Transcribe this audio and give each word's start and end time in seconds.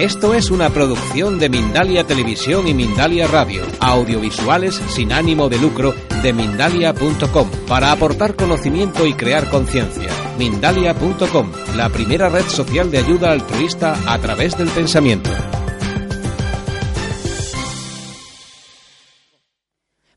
Esto 0.00 0.32
es 0.32 0.50
una 0.50 0.70
producción 0.70 1.38
de 1.38 1.50
Mindalia 1.50 2.06
Televisión 2.06 2.66
y 2.66 2.72
Mindalia 2.72 3.26
Radio, 3.26 3.62
audiovisuales 3.80 4.76
sin 4.76 5.12
ánimo 5.12 5.50
de 5.50 5.58
lucro 5.58 5.92
de 6.22 6.32
mindalia.com, 6.32 7.50
para 7.68 7.92
aportar 7.92 8.34
conocimiento 8.34 9.04
y 9.04 9.12
crear 9.12 9.50
conciencia. 9.50 10.08
Mindalia.com, 10.38 11.52
la 11.76 11.90
primera 11.90 12.30
red 12.30 12.44
social 12.44 12.90
de 12.90 12.96
ayuda 12.96 13.32
altruista 13.32 13.94
a 14.10 14.18
través 14.18 14.56
del 14.56 14.68
pensamiento. 14.70 15.28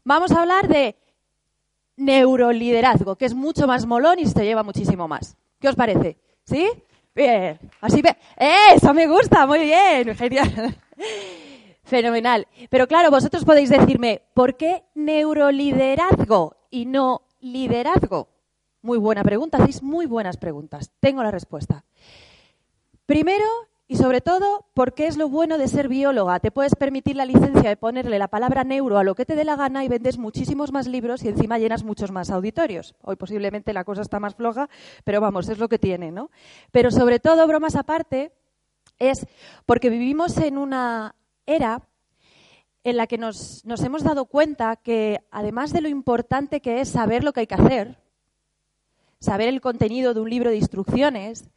Vamos 0.05 0.31
a 0.31 0.43
hablar 0.43 0.69
de 0.69 0.95
neuroliderazgo, 1.97 3.17
que 3.17 3.25
es 3.25 3.33
mucho 3.33 3.67
más 3.67 3.85
molón 3.85 4.17
y 4.19 4.27
se 4.27 4.45
lleva 4.45 4.63
muchísimo 4.63 5.09
más. 5.09 5.35
¿Qué 5.59 5.67
os 5.67 5.75
parece? 5.75 6.17
¿Sí? 6.45 6.69
Bien, 7.15 7.59
así 7.81 8.01
ve. 8.01 8.15
Eso 8.75 8.93
me 8.93 9.07
gusta, 9.07 9.45
muy 9.45 9.59
bien, 9.59 10.15
genial. 10.15 10.75
Fenomenal. 11.83 12.47
Pero 12.69 12.87
claro, 12.87 13.11
vosotros 13.11 13.45
podéis 13.45 13.69
decirme, 13.69 14.23
¿por 14.33 14.57
qué 14.57 14.83
neuroliderazgo 14.95 16.57
y 16.71 16.85
no 16.85 17.21
liderazgo? 17.39 18.29
Muy 18.81 18.97
buena 18.97 19.23
pregunta, 19.23 19.57
hacéis 19.59 19.83
muy 19.83 20.07
buenas 20.07 20.37
preguntas. 20.37 20.91
Tengo 20.99 21.21
la 21.21 21.31
respuesta. 21.31 21.85
Primero, 23.05 23.45
y 23.87 23.97
sobre 23.97 24.21
todo, 24.21 24.65
porque 24.73 25.07
es 25.07 25.17
lo 25.17 25.29
bueno 25.29 25.57
de 25.57 25.67
ser 25.67 25.87
bióloga. 25.87 26.39
Te 26.39 26.51
puedes 26.51 26.73
permitir 26.75 27.15
la 27.15 27.25
licencia 27.25 27.69
de 27.69 27.77
ponerle 27.77 28.17
la 28.17 28.29
palabra 28.29 28.63
neuro 28.63 28.97
a 28.97 29.03
lo 29.03 29.13
que 29.13 29.25
te 29.25 29.35
dé 29.35 29.43
la 29.43 29.55
gana 29.55 29.83
y 29.83 29.89
vendes 29.89 30.17
muchísimos 30.17 30.71
más 30.71 30.87
libros 30.87 31.23
y 31.23 31.27
encima 31.27 31.59
llenas 31.59 31.83
muchos 31.83 32.11
más 32.11 32.29
auditorios. 32.29 32.95
Hoy 33.01 33.17
posiblemente 33.17 33.73
la 33.73 33.83
cosa 33.83 34.01
está 34.01 34.19
más 34.19 34.35
floja, 34.35 34.69
pero 35.03 35.19
vamos, 35.19 35.49
es 35.49 35.59
lo 35.59 35.67
que 35.67 35.79
tiene, 35.79 36.11
¿no? 36.11 36.31
Pero 36.71 36.91
sobre 36.91 37.19
todo, 37.19 37.45
bromas 37.45 37.75
aparte, 37.75 38.31
es 38.99 39.27
porque 39.65 39.89
vivimos 39.89 40.37
en 40.37 40.57
una 40.57 41.15
era 41.45 41.81
en 42.83 42.97
la 42.97 43.07
que 43.07 43.17
nos, 43.17 43.63
hemos 43.65 44.03
dado 44.03 44.25
cuenta 44.25 44.75
que, 44.75 45.19
además 45.31 45.71
de 45.71 45.81
lo 45.81 45.87
importante 45.87 46.61
que 46.61 46.81
es 46.81 46.89
saber 46.89 47.23
lo 47.23 47.31
que 47.31 47.41
hay 47.41 47.47
que 47.47 47.55
hacer, 47.55 47.97
saber 49.19 49.47
el 49.47 49.61
contenido 49.61 50.13
de 50.13 50.19
un 50.19 50.29
libro 50.29 50.49
de 50.49 50.57
instrucciones, 50.57 51.49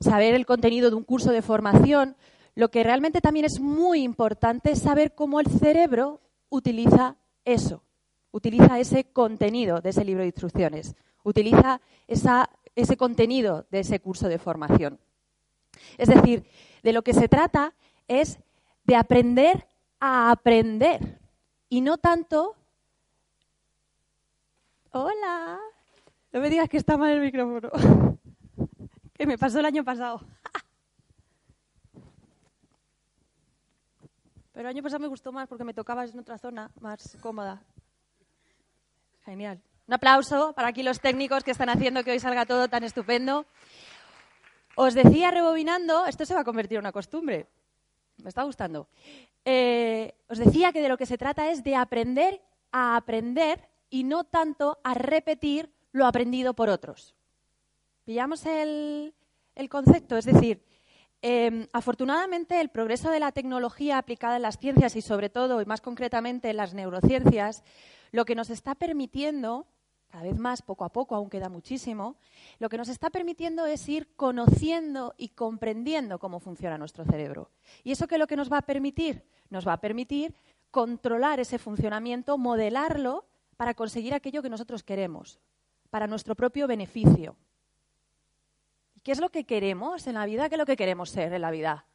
saber 0.00 0.34
el 0.34 0.46
contenido 0.46 0.90
de 0.90 0.96
un 0.96 1.04
curso 1.04 1.30
de 1.30 1.42
formación, 1.42 2.16
lo 2.54 2.70
que 2.70 2.84
realmente 2.84 3.20
también 3.20 3.44
es 3.44 3.60
muy 3.60 4.02
importante 4.02 4.70
es 4.72 4.80
saber 4.80 5.14
cómo 5.14 5.40
el 5.40 5.46
cerebro 5.46 6.20
utiliza 6.48 7.16
eso, 7.44 7.82
utiliza 8.30 8.78
ese 8.78 9.04
contenido 9.04 9.80
de 9.80 9.90
ese 9.90 10.04
libro 10.04 10.22
de 10.22 10.28
instrucciones, 10.28 10.94
utiliza 11.22 11.80
ese 12.06 12.96
contenido 12.96 13.66
de 13.70 13.80
ese 13.80 14.00
curso 14.00 14.28
de 14.28 14.38
formación. 14.38 14.98
Es 15.98 16.08
decir, 16.08 16.44
de 16.82 16.92
lo 16.92 17.02
que 17.02 17.12
se 17.12 17.28
trata 17.28 17.74
es 18.08 18.38
de 18.84 18.96
aprender 18.96 19.66
a 20.00 20.30
aprender 20.30 21.20
y 21.68 21.80
no 21.80 21.98
tanto... 21.98 22.54
Hola, 24.92 25.58
no 26.32 26.40
me 26.40 26.48
digas 26.48 26.70
que 26.70 26.78
está 26.78 26.96
mal 26.96 27.10
el 27.10 27.20
micrófono. 27.20 27.70
que 29.16 29.26
me 29.26 29.38
pasó 29.38 29.58
el 29.60 29.66
año 29.66 29.84
pasado. 29.84 30.20
Pero 34.52 34.68
el 34.68 34.74
año 34.74 34.82
pasado 34.82 35.00
me 35.00 35.08
gustó 35.08 35.32
más 35.32 35.48
porque 35.48 35.64
me 35.64 35.74
tocaba 35.74 36.04
en 36.04 36.18
otra 36.18 36.38
zona 36.38 36.70
más 36.80 37.16
cómoda. 37.20 37.62
Genial. 39.24 39.60
Un 39.86 39.94
aplauso 39.94 40.52
para 40.54 40.68
aquí 40.68 40.82
los 40.82 41.00
técnicos 41.00 41.44
que 41.44 41.50
están 41.50 41.68
haciendo 41.68 42.02
que 42.02 42.12
hoy 42.12 42.20
salga 42.20 42.46
todo 42.46 42.68
tan 42.68 42.82
estupendo. 42.82 43.46
Os 44.74 44.94
decía 44.94 45.30
rebobinando, 45.30 46.06
esto 46.06 46.24
se 46.24 46.34
va 46.34 46.40
a 46.40 46.44
convertir 46.44 46.76
en 46.76 46.84
una 46.84 46.92
costumbre. 46.92 47.46
Me 48.22 48.28
está 48.28 48.44
gustando. 48.44 48.88
Eh, 49.44 50.14
os 50.28 50.38
decía 50.38 50.72
que 50.72 50.80
de 50.80 50.88
lo 50.88 50.96
que 50.96 51.06
se 51.06 51.18
trata 51.18 51.50
es 51.50 51.62
de 51.62 51.76
aprender 51.76 52.40
a 52.72 52.96
aprender 52.96 53.68
y 53.90 54.04
no 54.04 54.24
tanto 54.24 54.78
a 54.82 54.94
repetir 54.94 55.70
lo 55.92 56.06
aprendido 56.06 56.54
por 56.54 56.68
otros. 56.68 57.14
¿Pillamos 58.06 58.46
el, 58.46 59.12
concepto? 59.68 60.16
Es 60.16 60.26
decir, 60.26 60.62
em, 61.22 61.66
afortunadamente 61.72 62.60
el 62.60 62.68
progreso 62.68 63.10
de 63.10 63.18
la 63.18 63.32
tecnología 63.32 63.98
aplicada 63.98 64.36
en 64.36 64.42
las 64.42 64.58
ciencias 64.58 64.94
y 64.94 65.02
sobre 65.02 65.28
todo 65.28 65.60
y 65.60 65.64
más 65.64 65.80
concretamente 65.80 66.48
en 66.48 66.56
las 66.56 66.72
neurociencias, 66.72 67.64
lo 68.12 68.24
que 68.24 68.36
nos 68.36 68.48
está 68.50 68.76
permitiendo, 68.76 69.66
cada 70.06 70.22
vez 70.22 70.38
más, 70.38 70.62
poco 70.62 70.84
a 70.84 70.92
poco, 70.92 71.16
aún 71.16 71.28
queda 71.28 71.48
muchísimo, 71.48 72.14
lo 72.60 72.68
que 72.68 72.78
nos 72.78 72.88
está 72.88 73.10
permitiendo 73.10 73.66
es 73.66 73.88
ir 73.88 74.14
conociendo 74.14 75.16
y 75.18 75.30
comprendiendo 75.30 76.20
cómo 76.20 76.38
funciona 76.38 76.78
nuestro 76.78 77.04
cerebro. 77.04 77.50
¿Y 77.82 77.90
eso 77.90 78.06
qué 78.06 78.14
es 78.14 78.20
lo 78.20 78.28
que 78.28 78.36
nos 78.36 78.52
va 78.52 78.58
a 78.58 78.62
permitir? 78.62 79.24
Nos 79.50 79.66
va 79.66 79.72
a 79.72 79.80
permitir 79.80 80.36
controlar 80.70 81.40
ese 81.40 81.58
funcionamiento, 81.58 82.38
modelarlo 82.38 83.26
para 83.56 83.74
conseguir 83.74 84.14
aquello 84.14 84.42
que 84.42 84.48
nosotros 84.48 84.84
queremos, 84.84 85.40
para 85.90 86.06
nuestro 86.06 86.36
propio 86.36 86.68
beneficio. 86.68 87.36
¿Qué 89.06 89.12
es 89.12 89.20
lo 89.20 89.30
que 89.30 89.44
queremos 89.44 90.04
en 90.08 90.14
la 90.14 90.26
vida? 90.26 90.48
¿Qué 90.48 90.56
es 90.56 90.58
lo 90.58 90.66
que 90.66 90.76
queremos 90.76 91.10
ser 91.10 91.32
en 91.32 91.40
la 91.40 91.52
vida? 91.52 91.86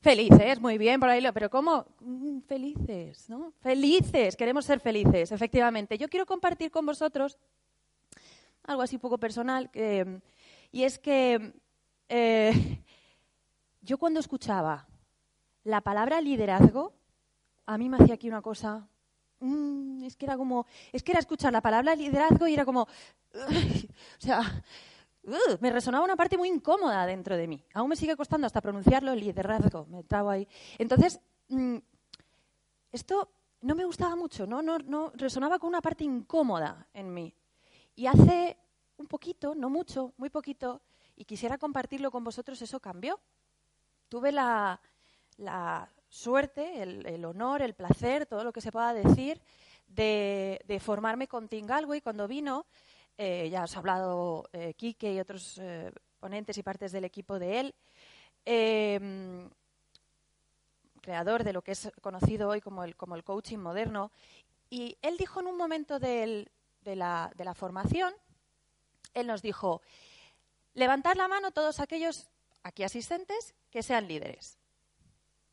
Felices, 0.00 0.58
muy 0.58 0.78
bien, 0.78 0.98
pero 0.98 1.50
¿cómo? 1.50 1.84
Mm, 2.00 2.38
felices, 2.48 3.28
¿no? 3.28 3.52
Felices, 3.60 4.34
queremos 4.34 4.64
ser 4.64 4.80
felices, 4.80 5.32
efectivamente. 5.32 5.98
Yo 5.98 6.08
quiero 6.08 6.24
compartir 6.24 6.70
con 6.70 6.86
vosotros 6.86 7.36
algo 8.62 8.80
así 8.80 8.96
poco 8.96 9.18
personal, 9.18 9.70
y 10.72 10.82
es 10.84 10.98
que 10.98 11.52
eh, 12.08 12.82
yo 13.82 13.98
cuando 13.98 14.18
escuchaba 14.18 14.88
la 15.62 15.82
palabra 15.82 16.22
liderazgo, 16.22 16.94
a 17.66 17.76
mí 17.76 17.90
me 17.90 17.98
hacía 17.98 18.14
aquí 18.14 18.28
una 18.28 18.40
cosa, 18.40 18.88
mm, 19.40 20.04
es 20.04 20.16
que 20.16 20.24
era 20.24 20.38
como, 20.38 20.64
es 20.90 21.02
que 21.02 21.12
era 21.12 21.20
escuchar 21.20 21.52
la 21.52 21.60
palabra 21.60 21.94
liderazgo 21.94 22.48
y 22.48 22.54
era 22.54 22.64
como, 22.64 22.84
o 23.34 24.20
sea, 24.20 24.40
me 25.60 25.70
resonaba 25.70 26.04
una 26.04 26.16
parte 26.16 26.36
muy 26.36 26.48
incómoda 26.48 27.06
dentro 27.06 27.36
de 27.36 27.46
mí. 27.46 27.64
Aún 27.72 27.88
me 27.88 27.96
sigue 27.96 28.16
costando 28.16 28.46
hasta 28.46 28.60
pronunciarlo, 28.60 29.12
el 29.12 29.20
liderazgo, 29.20 29.86
me 29.86 30.04
trago 30.04 30.30
ahí. 30.30 30.46
Entonces, 30.78 31.20
mm, 31.48 31.76
esto 32.92 33.30
no 33.62 33.74
me 33.74 33.84
gustaba 33.84 34.16
mucho, 34.16 34.46
¿no? 34.46 34.62
No, 34.62 34.78
no 34.78 35.10
resonaba 35.14 35.58
con 35.58 35.68
una 35.68 35.80
parte 35.80 36.04
incómoda 36.04 36.86
en 36.92 37.12
mí. 37.12 37.34
Y 37.96 38.06
hace 38.06 38.58
un 38.96 39.06
poquito, 39.06 39.54
no 39.54 39.70
mucho, 39.70 40.12
muy 40.16 40.30
poquito, 40.30 40.82
y 41.16 41.24
quisiera 41.24 41.58
compartirlo 41.58 42.10
con 42.10 42.24
vosotros, 42.24 42.60
eso 42.60 42.80
cambió. 42.80 43.18
Tuve 44.08 44.32
la, 44.32 44.80
suerte, 46.08 46.82
el, 46.82 47.24
honor, 47.24 47.62
el 47.62 47.74
placer, 47.74 48.26
todo 48.26 48.44
lo 48.44 48.52
que 48.52 48.60
se 48.60 48.70
pueda 48.70 48.92
decir, 48.92 49.40
de, 49.86 50.60
de 50.66 50.80
formarme 50.80 51.28
con 51.28 51.48
Tim 51.48 51.66
Galway 51.66 52.00
cuando 52.00 52.28
vino 52.28 52.66
eh, 53.16 53.48
ya 53.50 53.64
os 53.64 53.76
ha 53.76 53.78
hablado 53.78 54.48
eh, 54.52 54.74
Quique 54.74 55.12
y 55.12 55.20
otros 55.20 55.58
eh, 55.58 55.92
ponentes 56.18 56.58
y 56.58 56.62
partes 56.62 56.92
del 56.92 57.04
equipo 57.04 57.38
de 57.38 57.60
él. 57.60 57.74
Em, 58.44 59.48
creador 61.00 61.44
de 61.44 61.52
lo 61.52 61.62
que 61.62 61.72
es 61.72 61.90
conocido 62.00 62.48
hoy 62.48 62.60
como 62.60 62.82
el, 62.82 62.94
coaching 63.24 63.58
moderno. 63.58 64.10
Y 64.68 64.96
él 65.02 65.16
dijo 65.16 65.40
en 65.40 65.46
un 65.46 65.56
momento 65.56 65.98
de, 65.98 66.48
la, 66.84 67.30
de 67.36 67.44
la 67.44 67.54
formación, 67.54 68.12
él 69.12 69.26
nos 69.26 69.42
dijo, 69.42 69.82
levantad 70.72 71.14
la 71.14 71.28
mano 71.28 71.52
todos 71.52 71.78
aquellos 71.78 72.28
aquí 72.62 72.82
asistentes 72.82 73.54
que 73.70 73.82
sean 73.82 74.08
líderes. 74.08 74.58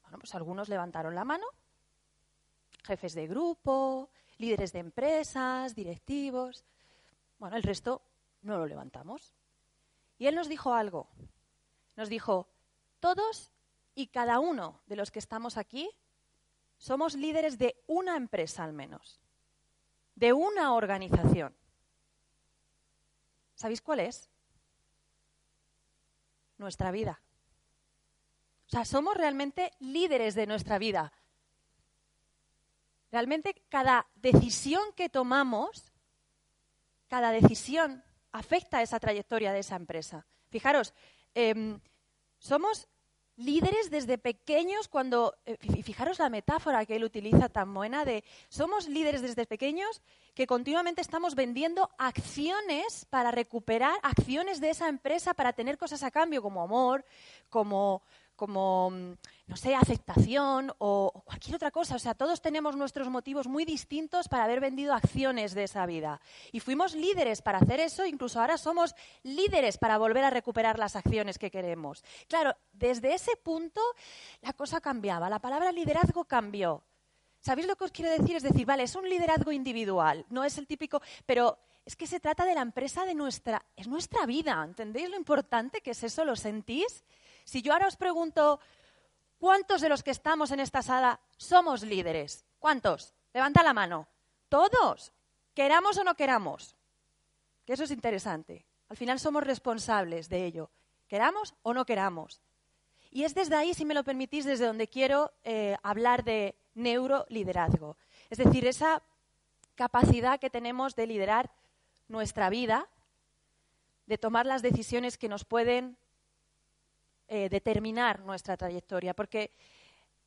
Bueno, 0.03 0.17
pues 0.17 0.33
algunos 0.33 0.69
levantaron 0.69 1.13
la 1.13 1.25
mano, 1.25 1.45
jefes 2.83 3.13
de 3.13 3.27
grupo, 3.27 4.09
líderes 4.37 4.71
de 4.73 4.79
empresas, 4.79 5.75
directivos. 5.75 6.65
Bueno, 7.41 7.57
el 7.57 7.63
resto 7.63 8.03
no 8.43 8.59
lo 8.59 8.67
levantamos. 8.67 9.33
Y 10.19 10.27
él 10.27 10.35
nos 10.35 10.47
dijo 10.47 10.75
algo. 10.75 11.09
Nos 11.95 12.07
dijo, 12.07 12.47
todos 12.99 13.49
y 13.95 14.09
cada 14.09 14.37
uno 14.37 14.79
de 14.85 14.95
los 14.95 15.09
que 15.09 15.17
estamos 15.17 15.57
aquí 15.57 15.89
somos 16.77 17.15
líderes 17.15 17.57
de 17.57 17.81
una 17.87 18.15
empresa 18.15 18.63
al 18.63 18.73
menos, 18.73 19.19
de 20.13 20.33
una 20.33 20.75
organización. 20.75 21.57
¿Sabéis 23.55 23.81
cuál 23.81 24.01
es? 24.01 24.29
Nuestra 26.59 26.91
vida. 26.91 27.23
sea, 28.67 28.85
somos 28.85 29.17
realmente 29.17 29.71
líderes 29.79 30.35
de 30.35 30.45
nuestra 30.45 30.77
vida. 30.77 31.11
Realmente 33.11 33.63
cada 33.67 34.05
decisión 34.13 34.93
que 34.95 35.09
tomamos, 35.09 35.90
cada 37.11 37.31
decisión 37.33 38.01
afecta 38.31 38.77
a 38.77 38.83
esa 38.83 38.97
trayectoria 38.97 39.51
de 39.51 39.59
esa 39.59 39.75
empresa. 39.75 40.25
Fijaros, 40.49 40.93
em, 41.35 41.77
somos 42.39 42.87
líderes 43.35 43.91
desde 43.91 44.17
pequeños 44.17 44.87
cuando, 44.87 45.35
eh, 45.45 45.57
fijaros 45.83 46.19
la 46.19 46.29
metáfora 46.29 46.85
que 46.85 46.95
él 46.95 47.03
utiliza 47.03 47.49
tan 47.49 47.73
buena 47.73 48.05
de, 48.05 48.23
somos 48.47 48.87
líderes 48.87 49.21
desde 49.21 49.45
pequeños 49.45 50.01
que 50.33 50.47
continuamente 50.47 51.01
estamos 51.01 51.35
vendiendo 51.35 51.89
acciones 51.97 53.05
para 53.09 53.31
recuperar 53.31 53.99
acciones 54.03 54.61
de 54.61 54.69
esa 54.69 54.87
empresa 54.87 55.33
para 55.33 55.51
tener 55.51 55.77
cosas 55.77 56.03
a 56.03 56.11
cambio 56.11 56.41
como 56.41 56.63
amor, 56.63 57.03
como 57.49 58.03
como, 58.41 58.89
mm, 58.89 59.13
no 59.45 59.55
sé, 59.55 59.75
aceptación 59.75 60.73
o, 60.79 61.11
cualquier 61.23 61.57
otra 61.57 61.69
cosa. 61.69 61.93
O 61.93 61.99
sea, 61.99 62.15
todos 62.15 62.41
tenemos 62.41 62.75
nuestros 62.75 63.07
motivos 63.07 63.45
muy 63.45 63.65
distintos 63.65 64.27
para 64.27 64.45
haber 64.45 64.59
vendido 64.59 64.95
acciones 64.95 65.53
de 65.53 65.65
esa 65.65 65.85
vida. 65.85 66.19
Y 66.51 66.59
fuimos 66.59 66.95
líderes 66.95 67.43
para 67.43 67.59
hacer 67.59 67.79
eso, 67.79 68.03
incluso 68.03 68.41
ahora 68.41 68.57
somos 68.57 68.95
líderes 69.21 69.77
para 69.77 69.99
volver 69.99 70.23
a 70.23 70.31
recuperar 70.31 70.79
las 70.79 70.95
acciones 70.95 71.37
que 71.37 71.51
queremos. 71.51 72.03
Claro, 72.27 72.55
desde 72.73 73.13
ese 73.13 73.35
punto 73.35 73.79
la 74.41 74.53
cosa 74.53 74.81
cambiaba, 74.81 75.29
la 75.29 75.37
palabra 75.37 75.71
liderazgo 75.71 76.25
cambió. 76.25 76.81
¿Sabéis 77.41 77.67
lo 77.67 77.75
que 77.75 77.83
os 77.83 77.91
quiero 77.91 78.09
decir? 78.09 78.37
Es 78.37 78.43
decir, 78.43 78.65
vale, 78.65 78.83
es 78.83 78.95
un 78.95 79.07
liderazgo 79.07 79.51
individual, 79.51 80.25
no 80.29 80.43
es 80.43 80.57
el 80.57 80.65
típico, 80.65 80.99
pero 81.27 81.59
es 81.85 81.95
que 81.95 82.07
se 82.07 82.19
trata 82.19 82.43
de 82.43 82.55
la 82.55 82.61
empresa 82.61 83.05
de 83.05 83.13
nuestra, 83.13 83.63
es 83.75 83.87
nuestra 83.87 84.25
vida, 84.25 84.63
¿entendéis 84.65 85.11
lo 85.11 85.15
importante 85.15 85.81
que 85.81 85.91
es 85.91 86.03
eso? 86.03 86.25
¿Lo 86.25 86.35
sentís? 86.35 87.03
Si 87.51 87.61
yo 87.61 87.73
ahora 87.73 87.87
os 87.87 87.97
pregunto, 87.97 88.61
¿cuántos 89.37 89.81
de 89.81 89.89
los 89.89 90.03
que 90.03 90.11
estamos 90.11 90.51
en 90.51 90.61
esta 90.61 90.81
sala 90.81 91.19
somos 91.35 91.83
líderes? 91.83 92.45
¿Cuántos? 92.59 93.13
Levanta 93.33 93.61
la 93.61 93.73
mano. 93.73 94.07
Todos, 94.47 95.11
queramos 95.53 95.97
o 95.97 96.05
no 96.05 96.15
queramos. 96.15 96.77
Que 97.65 97.73
eso 97.73 97.83
es 97.83 97.91
interesante. 97.91 98.65
Al 98.87 98.95
final 98.95 99.19
somos 99.19 99.43
responsables 99.43 100.29
de 100.29 100.45
ello, 100.45 100.71
queramos 101.09 101.53
o 101.61 101.73
no 101.73 101.85
queramos. 101.85 102.39
Y 103.09 103.25
es 103.25 103.35
desde 103.35 103.57
ahí, 103.57 103.73
si 103.73 103.83
me 103.83 103.95
lo 103.95 104.05
permitís, 104.05 104.45
desde 104.45 104.67
donde 104.67 104.87
quiero 104.87 105.33
eh, 105.43 105.75
hablar 105.83 106.23
de 106.23 106.55
neuroliderazgo. 106.73 107.97
Es 108.29 108.37
decir, 108.37 108.65
esa 108.65 109.03
capacidad 109.75 110.39
que 110.39 110.49
tenemos 110.49 110.95
de 110.95 111.05
liderar 111.05 111.51
nuestra 112.07 112.49
vida, 112.49 112.87
de 114.05 114.17
tomar 114.17 114.45
las 114.45 114.61
decisiones 114.61 115.17
que 115.17 115.27
nos 115.27 115.43
pueden 115.43 115.97
eh, 117.33 117.47
determinar 117.47 118.19
nuestra 118.19 118.57
trayectoria, 118.57 119.13
porque, 119.13 119.51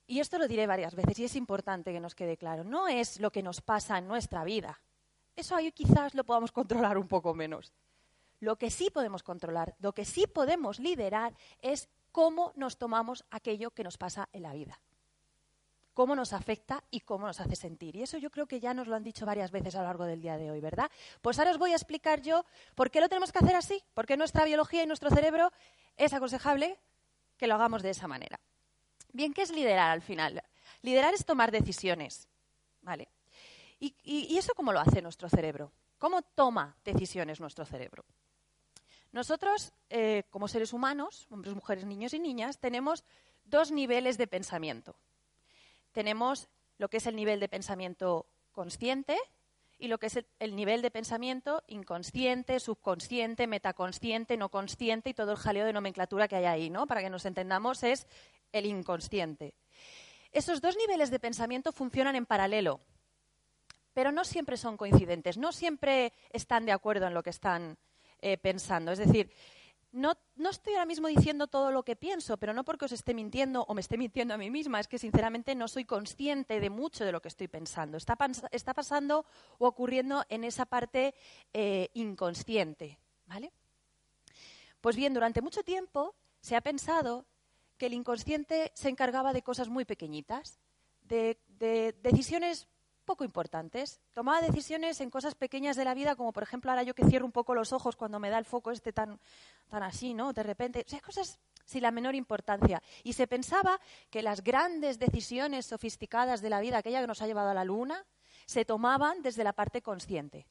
y 0.07 0.21
esto 0.21 0.39
lo 0.39 0.49
diré 0.49 0.67
varias 0.67 0.95
veces 0.95 1.19
y 1.19 1.25
es 1.27 1.37
importante 1.37 1.93
que 1.93 2.01
nos 2.01 2.15
quede 2.15 2.39
claro, 2.39 2.65
no 2.65 2.89
es 2.89 3.21
lo 3.21 3.31
que 3.31 3.43
nos 3.43 3.61
pasa 3.61 3.99
en 3.99 4.09
nuestra 4.09 4.43
vida. 4.43 4.81
Eso 5.37 5.55
ahí 5.55 5.71
quizás 5.71 6.15
lo 6.15 6.25
podamos 6.25 6.51
controlar 6.51 6.97
un 6.97 7.07
poco 7.07 7.35
menos. 7.35 7.75
Lo 8.41 8.57
que 8.57 8.71
sí 8.71 8.89
podemos 8.89 9.23
controlar, 9.23 9.75
lo 9.81 9.93
que 9.93 10.07
sí 10.07 10.27
podemos 10.27 10.79
liderar 10.79 11.35
es 11.61 11.91
cómo 12.11 12.55
nos 12.57 12.79
tomamos 12.79 13.27
aquello 13.31 13.71
que 13.73 13.85
nos 13.85 13.99
pasa 13.99 14.31
en 14.33 14.45
la 14.45 14.55
vida 14.55 14.81
cómo 15.93 16.17
nos 16.17 16.33
afecta 16.33 16.83
y 16.91 17.01
cómo 17.01 17.27
nos 17.27 17.39
hace 17.39 17.55
sentir. 17.55 17.95
Y 17.95 18.03
eso 18.03 18.19
yo 18.19 18.31
creo 18.31 18.47
que 18.47 18.59
ya 18.59 18.75
nos 18.75 18.89
lo 18.89 18.97
han 18.97 19.05
dicho 19.05 19.25
varias 19.25 19.53
veces 19.53 19.77
a 19.77 19.79
lo 19.79 19.85
largo 19.85 20.05
del 20.05 20.21
día 20.21 20.37
de 20.37 20.51
hoy, 20.51 20.61
¿verdad? 20.61 20.91
Pues 21.23 21.39
ahora 21.39 21.53
os 21.53 21.59
voy 21.59 21.71
a 21.71 21.77
explicar 21.77 22.21
yo 22.21 22.45
por 22.75 22.91
qué 22.91 23.01
lo 23.01 23.09
tenemos 23.09 23.31
que 23.31 23.39
hacer 23.39 23.55
así, 23.55 23.81
por 23.95 24.05
qué 24.05 24.17
nuestra 24.17 24.45
biología 24.45 24.83
y 24.83 24.87
nuestro 24.87 25.09
cerebro 25.11 25.53
es 25.97 26.13
aconsejable 26.13 26.81
que 27.45 27.49
lo 27.49 27.57
hagamos 27.57 27.83
de 27.83 27.91
esa 27.91 28.09
manera. 28.09 28.41
Bien, 29.13 29.35
¿qué 29.35 29.43
es 29.43 29.51
liderar 29.51 29.91
al 29.91 30.01
final? 30.01 30.43
Liderar 30.81 31.13
es 31.13 31.27
tomar 31.27 31.53
decisiones, 31.53 32.27
¿vale? 32.81 33.11
¿Y, 33.79 34.35
eso 34.39 34.55
cómo 34.55 34.73
lo 34.73 34.81
hace 34.81 35.03
nuestro 35.03 35.29
cerebro? 35.29 35.71
¿Cómo 35.99 36.23
toma 36.23 36.75
decisiones 36.87 37.41
nuestro 37.41 37.67
cerebro? 37.67 38.07
Nosotros, 39.13 39.75
eh, 39.91 40.23
como 40.31 40.49
seres 40.49 40.73
humanos, 40.73 41.27
hombres, 41.29 41.55
mujeres, 41.55 41.85
niños 41.85 42.15
y 42.15 42.19
niñas, 42.19 42.61
tenemos 42.61 43.05
dos 43.45 43.73
niveles 43.73 44.17
de 44.17 44.27
pensamiento. 44.27 44.97
Tenemos 45.93 46.49
lo 46.79 46.89
que 46.89 46.97
es 46.97 47.07
el 47.07 47.15
nivel 47.15 47.41
de 47.41 47.51
pensamiento 47.51 48.25
consciente 48.53 49.19
y 49.85 49.89
lo 49.89 49.99
que 49.99 50.07
es 50.07 50.19
el, 50.39 50.57
nivel 50.57 50.81
de 50.81 50.91
pensamiento 50.91 51.63
inconsciente, 51.67 52.59
subconsciente, 52.59 53.47
metaconsciente, 53.47 54.39
no 54.39 54.49
consciente 54.49 55.11
y 55.11 55.15
todo 55.15 55.33
el 55.33 55.37
jaleo 55.37 55.67
de 55.67 55.75
nomenclatura 55.75 56.27
que 56.27 56.37
hay 56.37 56.47
ahí, 56.47 56.71
¿no? 56.71 56.87
Para 56.87 57.03
que 57.03 57.11
nos 57.11 57.27
entendamos, 57.27 57.83
es 57.83 58.07
el 58.53 58.65
inconsciente. 58.65 59.55
Esos 60.33 60.63
dos 60.63 60.75
niveles 60.79 61.11
de 61.11 61.21
pensamiento 61.21 61.71
funcionan 61.71 62.17
en 62.17 62.25
paralelo, 62.25 62.81
pero 63.93 64.11
no 64.11 64.25
siempre 64.25 64.57
son 64.57 64.79
coincidentes, 64.79 65.37
no 65.37 65.53
siempre 65.53 66.15
están 66.31 66.65
de 66.65 66.73
acuerdo 66.73 67.07
en 67.07 67.13
lo 67.13 67.23
que 67.23 67.31
están 67.31 67.77
eh, 68.23 68.39
pensando. 68.39 68.91
Es 68.91 68.99
decir, 68.99 69.31
no, 69.95 70.17
estoy 70.51 70.73
ahora 70.73 70.87
mismo 70.87 71.07
diciendo 71.07 71.47
todo 71.47 71.71
lo 71.71 71.85
que 71.85 71.95
pienso, 71.95 72.37
pero 72.37 72.53
no 72.53 72.65
porque 72.65 72.87
os 72.87 72.93
esté 72.93 73.15
mintiendo 73.15 73.63
o 73.63 73.75
me 73.75 73.81
esté 73.81 73.97
mintiendo 73.97 74.35
a 74.35 74.37
mí 74.37 74.51
misma, 74.51 74.81
es 74.81 74.89
que 74.89 74.99
sinceramente 74.99 75.55
no 75.55 75.69
soy 75.69 75.85
consciente 75.85 76.59
de 76.59 76.69
mucho 76.69 77.05
de 77.05 77.13
lo 77.13 77.23
que 77.23 77.29
estoy 77.29 77.47
pensando. 77.47 77.97
Está, 77.97 78.17
pasando 78.75 79.25
o 79.59 79.69
ocurriendo 79.69 80.25
en 80.29 80.43
esa 80.43 80.67
parte 80.67 81.15
eh, 81.53 81.91
inconsciente. 81.95 82.99
¿vale? 83.27 83.53
Pues 84.81 84.97
bien, 84.97 85.15
durante 85.15 85.41
mucho 85.41 85.63
tiempo 85.63 86.17
se 86.41 86.57
ha 86.57 86.61
pensado 86.61 87.25
que 87.79 87.87
el 87.87 87.95
inconsciente 87.95 88.73
se 88.75 88.89
encargaba 88.89 89.33
de 89.33 89.43
cosas 89.43 89.69
muy 89.69 89.85
pequeñitas, 89.85 90.59
de 91.03 91.39
decisiones 92.03 92.67
poco 93.05 93.25
importantes. 93.25 94.01
Tomaba 94.13 94.41
decisiones 94.41 95.01
en 95.01 95.11
cosas 95.11 95.35
pequeñas 95.35 95.77
de 95.77 95.85
la 95.85 95.95
vida, 95.95 96.17
como 96.17 96.33
por 96.33 96.43
ejemplo 96.43 96.71
ahora 96.71 96.83
yo 96.83 96.95
que 96.95 97.05
cierro 97.05 97.27
un 97.27 97.33
poco 97.33 97.55
los 97.55 97.73
ojos 97.73 97.97
cuando 97.97 98.19
me 98.19 98.31
da 98.31 98.39
el 98.39 98.45
foco 98.45 98.71
este 98.71 98.93
tan, 98.93 99.21
tan 99.69 99.83
así, 99.83 100.15
¿no? 100.15 100.33
De 100.33 100.43
repente, 100.43 100.85
o 100.87 100.91
sea, 100.91 101.01
cosas 101.01 101.39
sin 101.65 101.83
la 101.83 101.91
menor 101.91 102.15
importancia. 102.15 102.83
Y 103.03 103.13
se 103.13 103.27
pensaba 103.27 103.81
que 104.11 104.23
las 104.23 104.43
grandes 104.43 104.99
decisiones 104.99 105.67
sofisticadas 105.67 106.43
de 106.43 106.51
la 106.51 106.61
vida, 106.61 106.79
aquella 106.79 107.01
que 107.01 107.07
nos 107.07 107.23
ha 107.23 107.27
llevado 107.27 107.51
a 107.51 107.55
la 107.55 107.65
luna, 107.65 108.05
se 108.47 108.65
tomaban 108.65 109.23
desde 109.23 109.45
la 109.45 109.53
parte 109.53 109.83
consciente, 109.83 110.47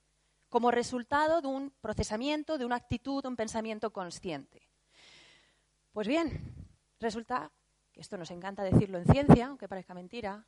como 0.49 0.71
resultado 0.71 1.41
de 1.41 1.47
un 1.47 1.71
procesamiento, 1.81 2.57
de 2.57 2.65
una 2.65 2.75
actitud, 2.75 3.25
un 3.25 3.35
pensamiento 3.35 3.91
consciente. 3.91 4.69
Pues 5.91 6.07
bien, 6.07 6.55
resulta 6.99 7.51
que 7.91 8.01
esto 8.01 8.17
nos 8.17 8.31
encanta 8.31 8.63
decirlo 8.63 8.97
en 8.97 9.05
ciencia, 9.05 9.47
aunque 9.47 9.67
parezca 9.67 9.93
mentira, 9.93 10.45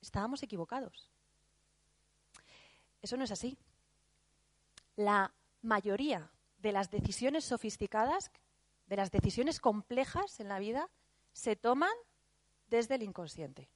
estábamos 0.00 0.42
equivocados. 0.42 1.10
Eso 3.02 3.16
no 3.16 3.24
es 3.24 3.30
así. 3.30 3.56
La 4.96 5.32
mayoría 5.62 6.30
de 6.58 6.72
las 6.72 6.90
decisiones 6.90 7.44
sofisticadas, 7.44 8.30
de 8.86 8.96
las 8.96 9.10
decisiones 9.10 9.60
complejas 9.60 10.40
en 10.40 10.48
la 10.48 10.58
vida, 10.58 10.88
se 11.32 11.56
toman 11.56 11.92
desde 12.68 12.96
el 12.96 13.02
inconsciente. 13.02 13.68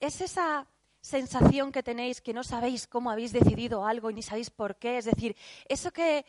Es 0.00 0.20
esa 0.20 0.66
sensación 1.00 1.72
que 1.72 1.82
tenéis 1.82 2.20
que 2.20 2.32
no 2.32 2.44
sabéis 2.44 2.86
cómo 2.86 3.10
habéis 3.10 3.32
decidido 3.32 3.84
algo 3.84 4.10
y 4.10 4.14
ni 4.14 4.22
sabéis 4.22 4.50
por 4.50 4.76
qué. 4.76 4.98
Es 4.98 5.04
decir, 5.04 5.36
eso 5.68 5.92
que, 5.92 6.24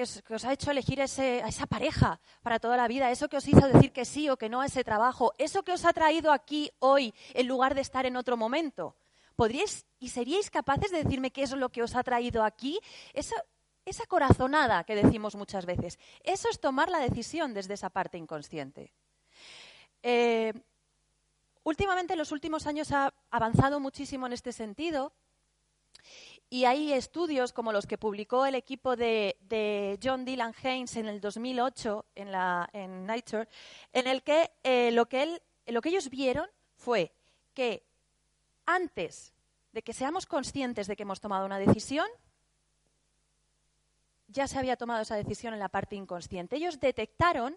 os, 0.00 0.44
ha 0.44 0.52
hecho 0.52 0.70
elegir 0.70 1.00
a 1.00 1.04
esa 1.04 1.66
pareja 1.66 2.20
para 2.42 2.58
toda 2.58 2.76
la 2.76 2.88
vida, 2.88 3.10
eso 3.10 3.28
que 3.28 3.36
os 3.36 3.46
hizo 3.46 3.68
decir 3.68 3.92
que 3.92 4.04
sí 4.04 4.28
o 4.28 4.36
que 4.36 4.48
no 4.48 4.60
a 4.60 4.66
ese 4.66 4.82
trabajo, 4.82 5.32
eso 5.38 5.62
que 5.62 5.72
os 5.72 5.84
ha 5.84 5.92
traído 5.92 6.32
aquí 6.32 6.70
hoy 6.80 7.14
en 7.34 7.46
lugar 7.46 7.74
de 7.74 7.82
estar 7.82 8.06
en 8.06 8.16
otro 8.16 8.36
momento. 8.36 8.96
¿Podríais 9.36 9.86
y 9.98 10.10
seríais 10.10 10.50
capaces 10.50 10.90
de 10.90 11.02
decirme 11.02 11.30
qué 11.30 11.42
es 11.42 11.52
lo 11.52 11.70
que 11.70 11.82
os 11.82 11.94
ha 11.96 12.02
traído 12.02 12.44
aquí? 12.44 12.78
Esa, 13.12 13.36
esa 13.84 14.06
corazonada 14.06 14.84
que 14.84 14.94
decimos 14.94 15.34
muchas 15.34 15.66
veces. 15.66 15.98
Eso 16.22 16.48
es 16.48 16.60
tomar 16.60 16.88
la 16.88 17.00
decisión 17.00 17.54
desde 17.54 17.74
esa 17.74 17.90
parte 17.90 18.18
inconsciente. 18.18 18.92
Eh, 20.02 20.52
últimamente, 21.64 22.12
en 22.12 22.18
los 22.18 22.32
últimos 22.32 22.66
años, 22.66 22.92
ha 22.92 23.12
avanzado 23.30 23.80
muchísimo 23.80 24.26
en 24.26 24.32
este 24.32 24.52
sentido. 24.52 25.12
Y 26.50 26.66
hay 26.66 26.92
estudios 26.92 27.52
como 27.52 27.72
los 27.72 27.86
que 27.86 27.98
publicó 27.98 28.46
el 28.46 28.54
equipo 28.54 28.94
de, 28.96 29.98
John 30.02 30.24
Dylan 30.24 30.54
Haynes 30.62 30.96
en 30.96 31.06
el 31.06 31.20
2008 31.20 32.06
en, 32.14 32.30
la, 32.30 32.68
en 32.72 33.06
Nature, 33.06 33.48
en 33.92 34.06
el 34.06 34.22
que, 34.22 34.52
eh, 34.62 34.90
lo 34.92 35.06
que, 35.06 35.22
él, 35.22 35.42
lo 35.66 35.80
que 35.80 35.88
ellos 35.88 36.10
vieron 36.10 36.48
fue 36.76 37.12
que 37.54 37.82
antes 38.66 39.32
de 39.72 39.82
que 39.82 39.92
seamos 39.92 40.26
conscientes 40.26 40.86
de 40.86 40.96
que 40.96 41.02
hemos 41.02 41.20
tomado 41.20 41.46
una 41.46 41.58
decisión, 41.58 42.06
ya 44.28 44.46
se 44.46 44.58
había 44.58 44.76
tomado 44.76 45.02
esa 45.02 45.16
decisión 45.16 45.54
en 45.54 45.60
la 45.60 45.68
parte 45.68 45.96
inconsciente. 45.96 46.56
Ellos 46.56 46.80
detectaron, 46.80 47.56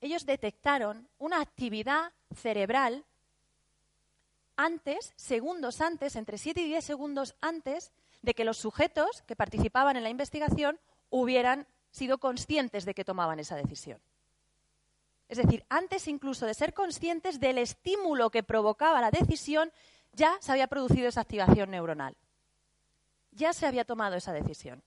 ellos 0.00 0.26
detectaron 0.26 1.08
una 1.18 1.40
actividad 1.40 2.12
cerebral 2.34 3.04
antes, 4.56 5.12
segundos 5.16 5.80
antes, 5.80 6.16
entre 6.16 6.38
7 6.38 6.60
y 6.60 6.66
10 6.66 6.84
segundos 6.84 7.34
antes 7.40 7.92
de 8.22 8.34
que 8.34 8.44
los 8.44 8.58
sujetos 8.58 9.22
que 9.22 9.36
participaban 9.36 9.96
en 9.96 10.02
la 10.02 10.10
investigación 10.10 10.78
hubieran 11.10 11.66
sido 11.90 12.18
conscientes 12.18 12.84
de 12.84 12.94
que 12.94 13.04
tomaban 13.04 13.40
esa 13.40 13.56
decisión. 13.56 14.00
Es 15.28 15.38
decir, 15.38 15.64
antes 15.68 16.08
incluso 16.08 16.46
de 16.46 16.54
ser 16.54 16.74
conscientes 16.74 17.40
del 17.40 17.58
estímulo 17.58 18.30
que 18.30 18.42
provocaba 18.42 19.00
la 19.00 19.10
decisión, 19.10 19.72
ya 20.12 20.36
se 20.40 20.52
había 20.52 20.66
producido 20.66 21.08
esa 21.08 21.22
activación 21.22 21.70
neuronal. 21.70 22.16
Ya 23.32 23.52
se 23.52 23.66
había 23.66 23.84
tomado 23.84 24.16
esa 24.16 24.32
decisión. 24.32 24.82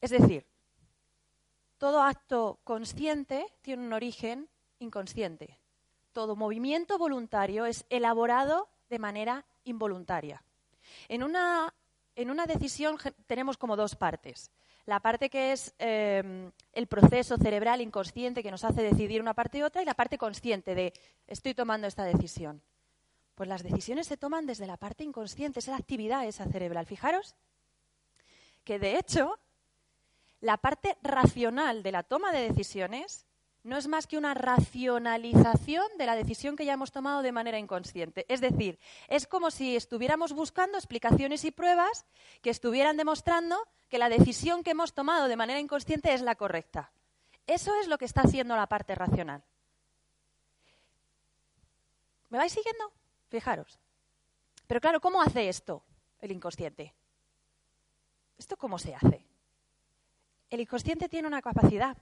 Es 0.00 0.10
decir, 0.10 0.46
todo 1.78 2.02
acto 2.02 2.58
consciente 2.64 3.46
tiene 3.62 3.86
un 3.86 3.92
origen 3.92 4.48
inconsciente. 4.78 5.58
Todo 6.12 6.36
movimiento 6.36 6.98
voluntario 6.98 7.66
es 7.66 7.84
elaborado 7.90 8.68
de 8.88 8.98
manera 8.98 9.44
involuntaria. 9.64 10.42
En 11.08 11.22
una, 11.22 11.72
en 12.14 12.30
una 12.30 12.46
decisión 12.46 12.98
tenemos 13.26 13.56
como 13.56 13.76
dos 13.76 13.96
partes. 13.96 14.50
La 14.86 15.00
parte 15.00 15.28
que 15.28 15.52
es 15.52 15.74
em, 15.78 16.52
el 16.72 16.86
proceso 16.86 17.36
cerebral 17.36 17.80
inconsciente 17.80 18.42
que 18.42 18.52
nos 18.52 18.64
hace 18.64 18.82
decidir 18.82 19.20
una 19.20 19.34
parte 19.34 19.58
y 19.58 19.62
otra 19.62 19.82
y 19.82 19.84
la 19.84 19.94
parte 19.94 20.16
consciente 20.16 20.76
de 20.76 20.92
estoy 21.26 21.54
tomando 21.54 21.88
esta 21.88 22.04
decisión. 22.04 22.62
Pues 23.34 23.48
las 23.48 23.64
decisiones 23.64 24.06
se 24.06 24.16
toman 24.16 24.46
desde 24.46 24.66
la 24.66 24.76
parte 24.76 25.02
inconsciente, 25.02 25.58
es 25.58 25.66
la 25.66 25.76
actividad 25.76 26.24
esa 26.24 26.46
cerebral. 26.46 26.86
Fijaros 26.86 27.34
que 28.64 28.78
de 28.78 28.98
hecho 28.98 29.38
la 30.40 30.56
parte 30.56 30.96
racional 31.02 31.82
de 31.82 31.92
la 31.92 32.04
toma 32.04 32.30
de 32.32 32.48
decisiones 32.48 33.25
no 33.66 33.76
es 33.76 33.88
más 33.88 34.06
que 34.06 34.16
una 34.16 34.32
racionalización 34.32 35.86
de 35.98 36.06
la 36.06 36.14
decisión 36.14 36.54
que 36.54 36.64
ya 36.64 36.74
hemos 36.74 36.92
tomado 36.92 37.22
de 37.22 37.32
manera 37.32 37.58
inconsciente. 37.58 38.24
Es 38.28 38.40
decir, 38.40 38.78
es 39.08 39.26
como 39.26 39.50
si 39.50 39.74
estuviéramos 39.74 40.32
buscando 40.32 40.78
explicaciones 40.78 41.44
y 41.44 41.50
pruebas 41.50 42.06
que 42.42 42.50
estuvieran 42.50 42.96
demostrando 42.96 43.56
que 43.88 43.98
la 43.98 44.08
decisión 44.08 44.62
que 44.62 44.70
hemos 44.70 44.94
tomado 44.94 45.26
de 45.26 45.36
manera 45.36 45.58
inconsciente 45.58 46.14
es 46.14 46.22
la 46.22 46.36
correcta. 46.36 46.92
Eso 47.48 47.74
es 47.80 47.88
lo 47.88 47.98
que 47.98 48.04
está 48.04 48.20
haciendo 48.20 48.54
la 48.54 48.68
parte 48.68 48.94
racional. 48.94 49.42
¿Me 52.28 52.38
vais 52.38 52.52
siguiendo? 52.52 52.92
Fijaros. 53.30 53.80
Pero 54.68 54.80
claro, 54.80 55.00
¿cómo 55.00 55.20
hace 55.20 55.48
esto 55.48 55.82
el 56.20 56.30
inconsciente? 56.30 56.94
¿Esto 58.38 58.56
cómo 58.56 58.78
se 58.78 58.94
hace? 58.94 59.26
El 60.50 60.60
inconsciente 60.60 61.08
tiene 61.08 61.26
una 61.26 61.42
capacidad 61.42 61.96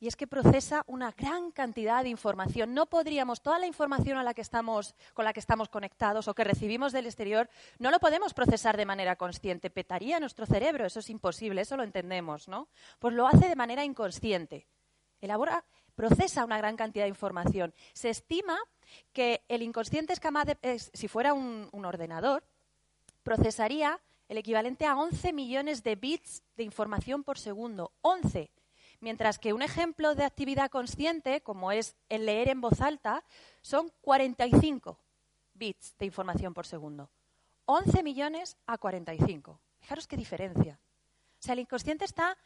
y 0.00 0.06
es 0.06 0.16
que 0.16 0.26
procesa 0.26 0.84
una 0.86 1.12
gran 1.12 1.50
cantidad 1.50 2.02
de 2.02 2.08
información. 2.08 2.74
No 2.74 2.86
podríamos, 2.86 3.40
toda 3.40 3.58
la 3.58 3.66
información 3.66 4.16
a 4.16 4.22
la 4.22 4.34
que 4.34 4.42
estamos, 4.42 4.94
con 5.14 5.24
la 5.24 5.32
que 5.32 5.40
estamos 5.40 5.68
conectados 5.68 6.28
o 6.28 6.34
que 6.34 6.44
recibimos 6.44 6.92
del 6.92 7.06
exterior, 7.06 7.48
no 7.78 7.90
lo 7.90 7.98
podemos 7.98 8.32
procesar 8.32 8.76
de 8.76 8.86
manera 8.86 9.16
consciente. 9.16 9.70
Petaría 9.70 10.20
nuestro 10.20 10.46
cerebro, 10.46 10.86
eso 10.86 11.00
es 11.00 11.10
imposible, 11.10 11.62
eso 11.62 11.76
lo 11.76 11.82
entendemos, 11.82 12.48
¿no? 12.48 12.68
Pues 12.98 13.14
lo 13.14 13.26
hace 13.26 13.48
de 13.48 13.56
manera 13.56 13.84
inconsciente. 13.84 14.66
Elabora, 15.20 15.64
procesa 15.96 16.44
una 16.44 16.58
gran 16.58 16.76
cantidad 16.76 17.04
de 17.04 17.10
información. 17.10 17.74
Se 17.92 18.08
estima 18.08 18.56
que 19.12 19.42
el 19.48 19.62
inconsciente 19.62 20.12
es 20.12 20.20
de, 20.20 20.78
si 20.78 21.08
fuera 21.08 21.32
un, 21.32 21.68
un 21.72 21.84
ordenador, 21.84 22.44
procesaría 23.24 24.00
el 24.28 24.38
equivalente 24.38 24.86
a 24.86 24.96
11 24.96 25.32
millones 25.32 25.82
de 25.82 25.96
bits 25.96 26.44
de 26.56 26.62
información 26.62 27.24
por 27.24 27.38
segundo. 27.38 27.92
11 28.02 28.50
Mientras 29.00 29.38
que 29.38 29.52
un 29.52 29.62
ejemplo 29.62 30.14
de 30.14 30.24
actividad 30.24 30.70
consciente, 30.70 31.40
como 31.40 31.70
es 31.70 31.96
el 32.08 32.26
leer 32.26 32.48
en 32.48 32.60
voz 32.60 32.80
alta, 32.80 33.24
son 33.62 33.92
45 34.00 34.98
bits 35.54 35.96
de 35.98 36.06
información 36.06 36.52
por 36.52 36.66
segundo. 36.66 37.10
11 37.66 38.02
millones 38.02 38.56
a 38.66 38.78
45. 38.78 39.60
Fijaros 39.80 40.06
qué 40.06 40.16
diferencia. 40.16 40.80
O 41.38 41.42
sea, 41.42 41.52
el 41.52 41.60
inconsciente 41.60 42.04
está 42.04 42.36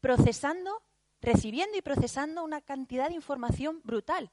procesando, 0.00 0.82
recibiendo 1.20 1.76
y 1.76 1.82
procesando 1.82 2.42
una 2.42 2.60
cantidad 2.60 3.08
de 3.08 3.14
información 3.14 3.80
brutal 3.84 4.30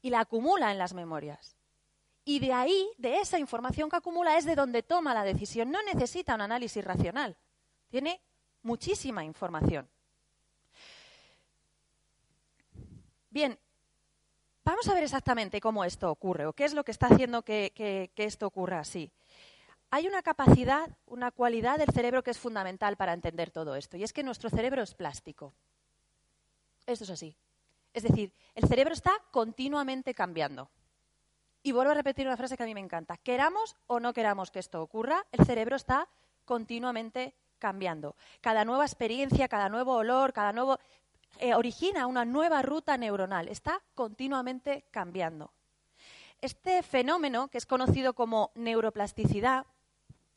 y 0.00 0.10
la 0.10 0.20
acumula 0.20 0.72
en 0.72 0.78
las 0.78 0.92
memorias. 0.92 1.56
Y 2.24 2.40
de 2.40 2.52
ahí, 2.52 2.88
de 2.98 3.18
esa 3.18 3.38
información 3.38 3.88
que 3.88 3.96
acumula, 3.96 4.36
es 4.36 4.44
de 4.44 4.54
donde 4.54 4.82
toma 4.82 5.14
la 5.14 5.24
decisión. 5.24 5.70
No 5.70 5.82
necesita 5.82 6.34
un 6.34 6.40
análisis 6.40 6.84
racional. 6.84 7.36
Tiene 7.88 8.20
muchísima 8.62 9.24
información. 9.24 9.88
Bien, 13.32 13.58
vamos 14.62 14.86
a 14.88 14.92
ver 14.92 15.04
exactamente 15.04 15.62
cómo 15.62 15.84
esto 15.84 16.10
ocurre 16.10 16.44
o 16.44 16.52
qué 16.52 16.66
es 16.66 16.74
lo 16.74 16.84
que 16.84 16.90
está 16.90 17.06
haciendo 17.06 17.40
que, 17.42 18.12
esto 18.14 18.46
ocurra 18.46 18.80
así. 18.80 19.10
Hay 19.90 20.06
una 20.06 20.22
capacidad, 20.22 20.90
una 21.06 21.30
cualidad 21.30 21.78
del 21.78 21.88
cerebro 21.94 22.22
que 22.22 22.30
es 22.30 22.38
fundamental 22.38 22.98
para 22.98 23.14
entender 23.14 23.50
todo 23.50 23.74
esto, 23.74 23.96
y 23.96 24.02
es 24.02 24.12
que 24.12 24.22
nuestro 24.22 24.50
cerebro 24.50 24.82
es 24.82 24.94
plástico. 24.94 25.54
Esto 26.84 27.04
es 27.04 27.10
así. 27.10 27.34
Es 27.94 28.02
decir, 28.02 28.34
el 28.54 28.68
cerebro 28.68 28.92
está 28.92 29.12
continuamente 29.30 30.12
cambiando. 30.12 30.68
Y 31.62 31.72
vuelvo 31.72 31.92
a 31.92 31.94
repetir 31.94 32.26
una 32.26 32.36
frase 32.36 32.58
que 32.58 32.64
a 32.64 32.66
mí 32.66 32.74
me 32.74 32.80
encanta. 32.80 33.16
Queramos 33.16 33.76
o 33.86 33.98
no 33.98 34.12
queramos 34.12 34.50
que 34.50 34.58
esto 34.58 34.82
ocurra, 34.82 35.24
el 35.32 35.46
cerebro 35.46 35.76
está 35.76 36.06
continuamente 36.44 37.34
cambiando. 37.58 38.14
Cada 38.42 38.66
nueva 38.66 38.84
experiencia, 38.84 39.48
cada 39.48 39.70
nuevo 39.70 39.94
olor, 39.94 40.34
cada 40.34 40.52
nuevo 40.52 40.78
eh, 41.38 41.54
origina 41.54 42.06
una 42.06 42.24
nueva 42.24 42.62
ruta 42.62 42.96
neuronal, 42.96 43.48
está 43.48 43.82
continuamente 43.94 44.84
cambiando. 44.90 45.52
Este 46.40 46.82
fenómeno, 46.82 47.48
que 47.48 47.58
es 47.58 47.66
conocido 47.66 48.14
como 48.14 48.50
neuroplasticidad, 48.54 49.66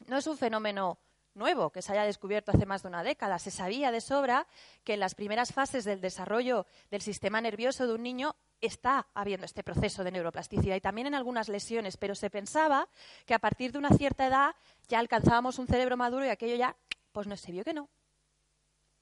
no 0.08 0.18
es 0.18 0.28
un 0.28 0.38
fenómeno 0.38 1.00
nuevo 1.34 1.72
que 1.72 1.82
se 1.82 1.92
haya 1.92 2.04
descubierto 2.04 2.52
hace 2.52 2.66
más 2.66 2.84
de 2.84 2.90
una 2.90 3.04
década. 3.04 3.40
Se 3.40 3.52
sabía 3.52 3.92
de 3.92 4.02
sobra 4.02 4.48
que 4.84 4.94
en 4.94 5.00
las 5.00 5.16
primeras 5.16 5.52
fases 5.52 5.84
del 5.84 6.02
desarrollo 6.02 6.66
del 6.92 7.02
sistema 7.02 7.42
nervioso 7.42 7.88
de 7.88 7.94
un 7.94 8.04
niño 8.04 8.36
está 8.62 9.08
habiendo 9.14 9.46
este 9.46 9.64
proceso 9.64 10.04
de 10.04 10.12
neuroplasticidad 10.12 10.76
y 10.76 10.82
también 10.82 11.08
en 11.08 11.16
algunas 11.16 11.50
lesiones, 11.50 11.98
pero 11.98 12.16
se 12.16 12.30
pensaba 12.30 12.88
que 13.26 13.34
a 13.34 13.40
partir 13.40 13.72
de 13.72 13.80
una 13.80 13.90
cierta 13.90 14.28
edad 14.28 14.56
ya 14.88 15.00
alcanzábamos 15.00 15.60
un 15.60 15.68
cerebro 15.68 15.98
maduro 15.98 16.26
y 16.26 16.30
aquello 16.30 16.56
ya, 16.56 16.76
pues 17.12 17.28
no, 17.28 17.36
se 17.36 17.52
vio 17.52 17.64
que 17.64 17.74
no. 17.74 17.90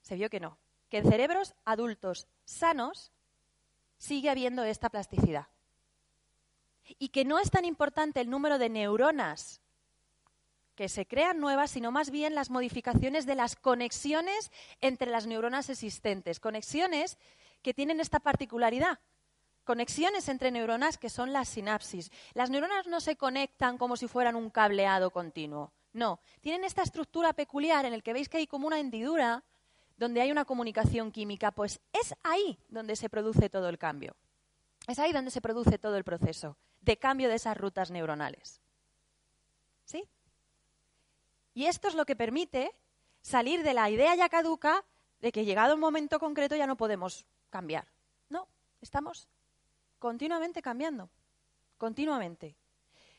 Se 0.00 0.16
vio 0.16 0.28
que 0.28 0.40
no 0.40 0.58
que 0.94 0.98
en 0.98 1.10
cerebros 1.10 1.56
adultos 1.64 2.28
sanos 2.44 3.10
sigue 3.98 4.30
habiendo 4.30 4.62
esta 4.62 4.90
plasticidad. 4.90 5.48
Y 7.00 7.08
que 7.08 7.24
no 7.24 7.40
es 7.40 7.50
tan 7.50 7.64
importante 7.64 8.20
el 8.20 8.30
número 8.30 8.60
de 8.60 8.68
neuronas 8.68 9.60
que 10.76 10.88
se 10.88 11.04
crean 11.04 11.40
nuevas, 11.40 11.72
sino 11.72 11.90
más 11.90 12.12
bien 12.12 12.36
las 12.36 12.48
modificaciones 12.48 13.26
de 13.26 13.34
las 13.34 13.56
conexiones 13.56 14.52
entre 14.80 15.10
las 15.10 15.26
neuronas 15.26 15.68
existentes. 15.68 16.38
Conexiones 16.38 17.18
que 17.60 17.74
tienen 17.74 17.98
esta 17.98 18.20
particularidad. 18.20 19.00
Conexiones 19.64 20.28
entre 20.28 20.52
neuronas 20.52 20.96
que 20.96 21.10
son 21.10 21.32
las 21.32 21.48
sinapsis. 21.48 22.12
Las 22.34 22.50
neuronas 22.50 22.86
no 22.86 23.00
se 23.00 23.16
conectan 23.16 23.78
como 23.78 23.96
si 23.96 24.06
fueran 24.06 24.36
un 24.36 24.48
cableado 24.48 25.10
continuo. 25.10 25.72
No, 25.92 26.20
tienen 26.40 26.62
esta 26.62 26.82
estructura 26.82 27.32
peculiar 27.32 27.84
en 27.84 27.94
el 27.94 28.04
que 28.04 28.12
veis 28.12 28.28
que 28.28 28.36
hay 28.36 28.46
como 28.46 28.68
una 28.68 28.78
hendidura 28.78 29.42
donde 29.96 30.20
hay 30.20 30.30
una 30.30 30.44
comunicación 30.44 31.12
química, 31.12 31.50
pues 31.52 31.80
es 31.92 32.14
ahí 32.22 32.58
donde 32.68 32.96
se 32.96 33.08
produce 33.08 33.48
todo 33.48 33.68
el 33.68 33.78
cambio. 33.78 34.16
Es 34.86 34.98
ahí 34.98 35.12
donde 35.12 35.30
se 35.30 35.40
produce 35.40 35.78
todo 35.78 35.96
el 35.96 36.04
proceso 36.04 36.56
de 36.80 36.98
cambio 36.98 37.28
de 37.28 37.36
esas 37.36 37.56
rutas 37.56 37.90
neuronales. 37.90 38.60
¿Sí? 39.84 40.04
Y 41.54 41.66
esto 41.66 41.88
es 41.88 41.94
lo 41.94 42.04
que 42.04 42.16
permite 42.16 42.72
salir 43.22 43.62
de 43.62 43.74
la 43.74 43.88
idea 43.88 44.14
ya 44.14 44.28
caduca 44.28 44.84
de 45.20 45.32
que 45.32 45.44
llegado 45.44 45.74
un 45.74 45.80
momento 45.80 46.18
concreto 46.18 46.56
ya 46.56 46.66
no 46.66 46.76
podemos 46.76 47.26
cambiar. 47.48 47.86
No, 48.28 48.46
estamos 48.82 49.28
continuamente 49.98 50.60
cambiando, 50.60 51.08
continuamente. 51.78 52.56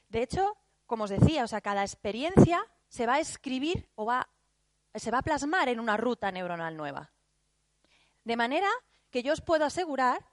De 0.10 0.22
hecho, 0.22 0.55
como 0.86 1.05
os 1.05 1.10
decía, 1.10 1.44
o 1.44 1.48
sea, 1.48 1.62
cada 1.62 1.82
experiencia 1.82 2.63
se 2.88 3.08
va 3.08 3.15
a 3.15 3.20
escribir 3.20 3.89
o 3.96 4.05
va 4.05 4.29
se 4.95 5.11
va 5.11 5.19
a 5.19 5.23
plasmar 5.23 5.69
en 5.69 5.79
una 5.79 5.97
ruta 5.97 6.31
neuronal 6.31 6.75
nueva. 6.75 7.11
De 8.23 8.35
manera 8.35 8.69
que 9.11 9.23
yo 9.23 9.33
os 9.33 9.41
puedo 9.41 9.65
asegurar 9.65 10.25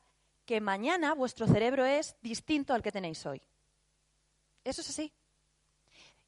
que 0.46 0.60
mañana 0.60 1.14
vuestro 1.14 1.46
cerebro 1.46 1.84
es 1.84 2.16
distinto 2.20 2.74
al 2.74 2.82
que 2.82 2.92
tenéis 2.92 3.24
hoy. 3.26 3.42
Eso 4.64 4.80
es 4.80 4.90
así. 4.90 5.12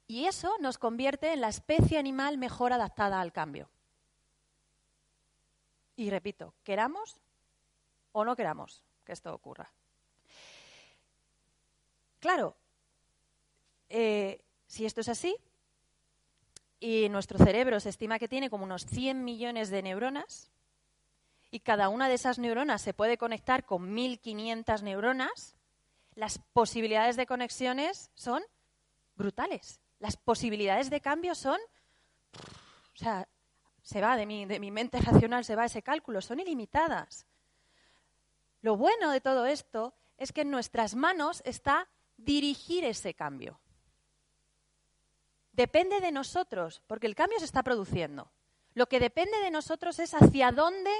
Y 0.07 0.25
eso 0.25 0.55
nos 0.59 0.77
convierte 0.77 1.33
en 1.33 1.41
la 1.41 1.49
especie 1.49 1.97
animal 1.97 2.37
mejor 2.37 2.73
adaptada 2.73 3.19
al 3.19 3.33
cambio. 3.33 3.69
Y 5.95 6.09
repito, 6.09 6.53
queramos 6.63 7.19
o 8.11 8.23
no 8.23 8.35
queramos 8.35 8.83
que 9.03 9.13
esto 9.13 9.33
ocurra. 9.33 9.71
Claro, 12.19 12.55
eh, 13.89 14.41
si 14.67 14.85
esto 14.85 15.01
es 15.01 15.09
así, 15.09 15.35
y 16.85 17.09
nuestro 17.09 17.39
cerebro 17.39 17.79
se 17.79 17.89
estima 17.89 18.19
que 18.19 18.27
tiene 18.27 18.51
como 18.51 18.63
unos 18.63 18.85
100 18.85 19.23
millones 19.23 19.71
de 19.71 19.81
neuronas 19.81 20.51
y 21.49 21.61
cada 21.61 21.89
una 21.89 22.07
de 22.07 22.13
esas 22.13 22.37
neuronas 22.37 22.79
se 22.79 22.93
puede 22.93 23.17
conectar 23.17 23.65
con 23.65 23.95
1.500 23.95 24.83
neuronas, 24.83 25.55
las 26.13 26.37
posibilidades 26.37 27.15
de 27.15 27.25
conexiones 27.25 28.11
son 28.13 28.43
brutales. 29.15 29.79
Las 29.97 30.15
posibilidades 30.15 30.91
de 30.91 31.01
cambio 31.01 31.33
son, 31.33 31.59
o 32.35 32.97
sea, 32.97 33.27
se 33.81 34.01
va 34.01 34.15
de 34.15 34.27
mi, 34.27 34.45
de 34.45 34.59
mi 34.59 34.69
mente 34.69 34.99
racional, 35.01 35.43
se 35.43 35.55
va 35.55 35.65
ese 35.65 35.81
cálculo, 35.81 36.21
son 36.21 36.39
ilimitadas. 36.39 37.25
Lo 38.61 38.77
bueno 38.77 39.09
de 39.09 39.21
todo 39.21 39.47
esto 39.47 39.95
es 40.19 40.31
que 40.31 40.41
en 40.41 40.51
nuestras 40.51 40.93
manos 40.93 41.41
está 41.45 41.89
dirigir 42.15 42.85
ese 42.85 43.15
cambio. 43.15 43.59
Depende 45.55 46.01
de 46.01 46.11
nosotros, 46.11 46.81
porque 46.85 47.07
el 47.07 47.15
cambio 47.15 47.39
se 47.39 47.45
está 47.45 47.63
produciendo. 47.63 48.29
Lo 48.73 48.87
que 48.87 48.99
depende 48.99 49.39
de 49.39 49.51
nosotros 49.51 49.99
es 49.99 50.13
hacia 50.13 50.51
dónde 50.51 50.91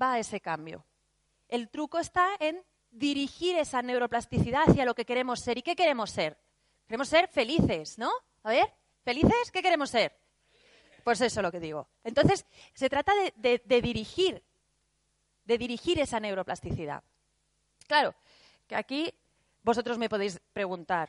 va 0.00 0.18
ese 0.18 0.40
cambio. 0.40 0.84
El 1.48 1.70
truco 1.70 1.98
está 1.98 2.28
en 2.40 2.62
dirigir 2.90 3.56
esa 3.56 3.80
neuroplasticidad 3.80 4.64
hacia 4.66 4.84
lo 4.84 4.94
que 4.94 5.06
queremos 5.06 5.40
ser. 5.40 5.56
¿Y 5.56 5.62
qué 5.62 5.74
queremos 5.74 6.10
ser? 6.10 6.36
Queremos 6.86 7.08
ser 7.08 7.26
felices, 7.28 7.96
¿no? 7.98 8.12
A 8.42 8.50
ver, 8.50 8.70
¿felices? 9.02 9.50
¿Qué 9.50 9.62
queremos 9.62 9.88
ser? 9.88 10.14
Pues 11.02 11.22
eso 11.22 11.40
es 11.40 11.42
lo 11.42 11.50
que 11.50 11.60
digo. 11.60 11.88
Entonces, 12.04 12.44
se 12.74 12.90
trata 12.90 13.14
de, 13.36 13.80
dirigir, 13.80 14.42
de 15.46 15.56
dirigir 15.56 15.98
esa 16.00 16.20
neuroplasticidad. 16.20 17.02
Claro, 17.86 18.14
que 18.66 18.76
aquí 18.76 19.14
vosotros 19.62 19.96
me 19.96 20.10
podéis 20.10 20.38
preguntar, 20.52 21.08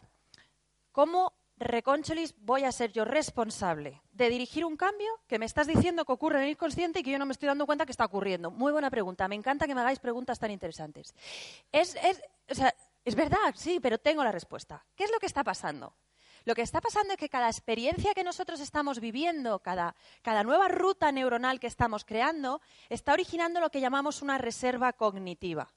¿cómo 0.93 1.33
reconcholis 1.57 2.35
voy 2.39 2.63
a 2.63 2.71
ser 2.71 2.91
yo 2.91 3.05
responsable 3.05 4.01
de 4.11 4.29
dirigir 4.29 4.65
un 4.65 4.75
cambio 4.75 5.09
que 5.27 5.39
me 5.39 5.45
estás 5.45 5.67
diciendo 5.67 6.05
que 6.05 6.11
ocurre 6.11 6.39
en 6.39 6.43
el 6.45 6.49
inconsciente 6.51 6.99
y 6.99 7.03
que 7.03 7.11
yo 7.11 7.19
no 7.19 7.25
me 7.25 7.31
estoy 7.31 7.47
dando 7.47 7.65
cuenta 7.65 7.85
que 7.85 7.91
está 7.91 8.05
ocurriendo? 8.05 8.51
Muy 8.51 8.71
buena 8.71 8.89
pregunta. 8.89 9.27
Me 9.27 9.35
encanta 9.35 9.67
que 9.67 9.75
me 9.75 9.81
hagáis 9.81 9.99
preguntas 9.99 10.39
tan 10.39 10.51
interesantes. 10.51 11.13
Es, 11.71 11.95
es, 11.95 12.21
es 13.05 13.15
verdad, 13.15 13.53
sí, 13.55 13.79
pero 13.79 13.97
tengo 13.97 14.23
la 14.23 14.31
respuesta. 14.31 14.85
¿Qué 14.95 15.03
es 15.03 15.11
lo 15.11 15.19
que 15.19 15.27
está 15.27 15.43
pasando? 15.43 15.95
Lo 16.45 16.53
que 16.53 16.61
está 16.61 16.79
pasando 16.79 17.13
es 17.13 17.19
que 17.19 17.29
cada 17.29 17.47
experiencia 17.47 18.13
que 18.13 18.23
nosotros 18.23 18.59
estamos 18.59 18.99
viviendo, 18.99 19.59
cada, 19.59 19.95
cada 20.21 20.43
nueva 20.43 20.67
ruta 20.67 21.11
neuronal 21.11 21.59
que 21.59 21.65
estamos 21.65 22.05
creando, 22.05 22.61
está 22.87 23.13
originando 23.13 23.59
lo 23.59 23.71
que 23.71 23.81
llamamos 23.81 24.21
una 24.21 24.37
reserva 24.37 24.93
cognitiva. 24.93 25.73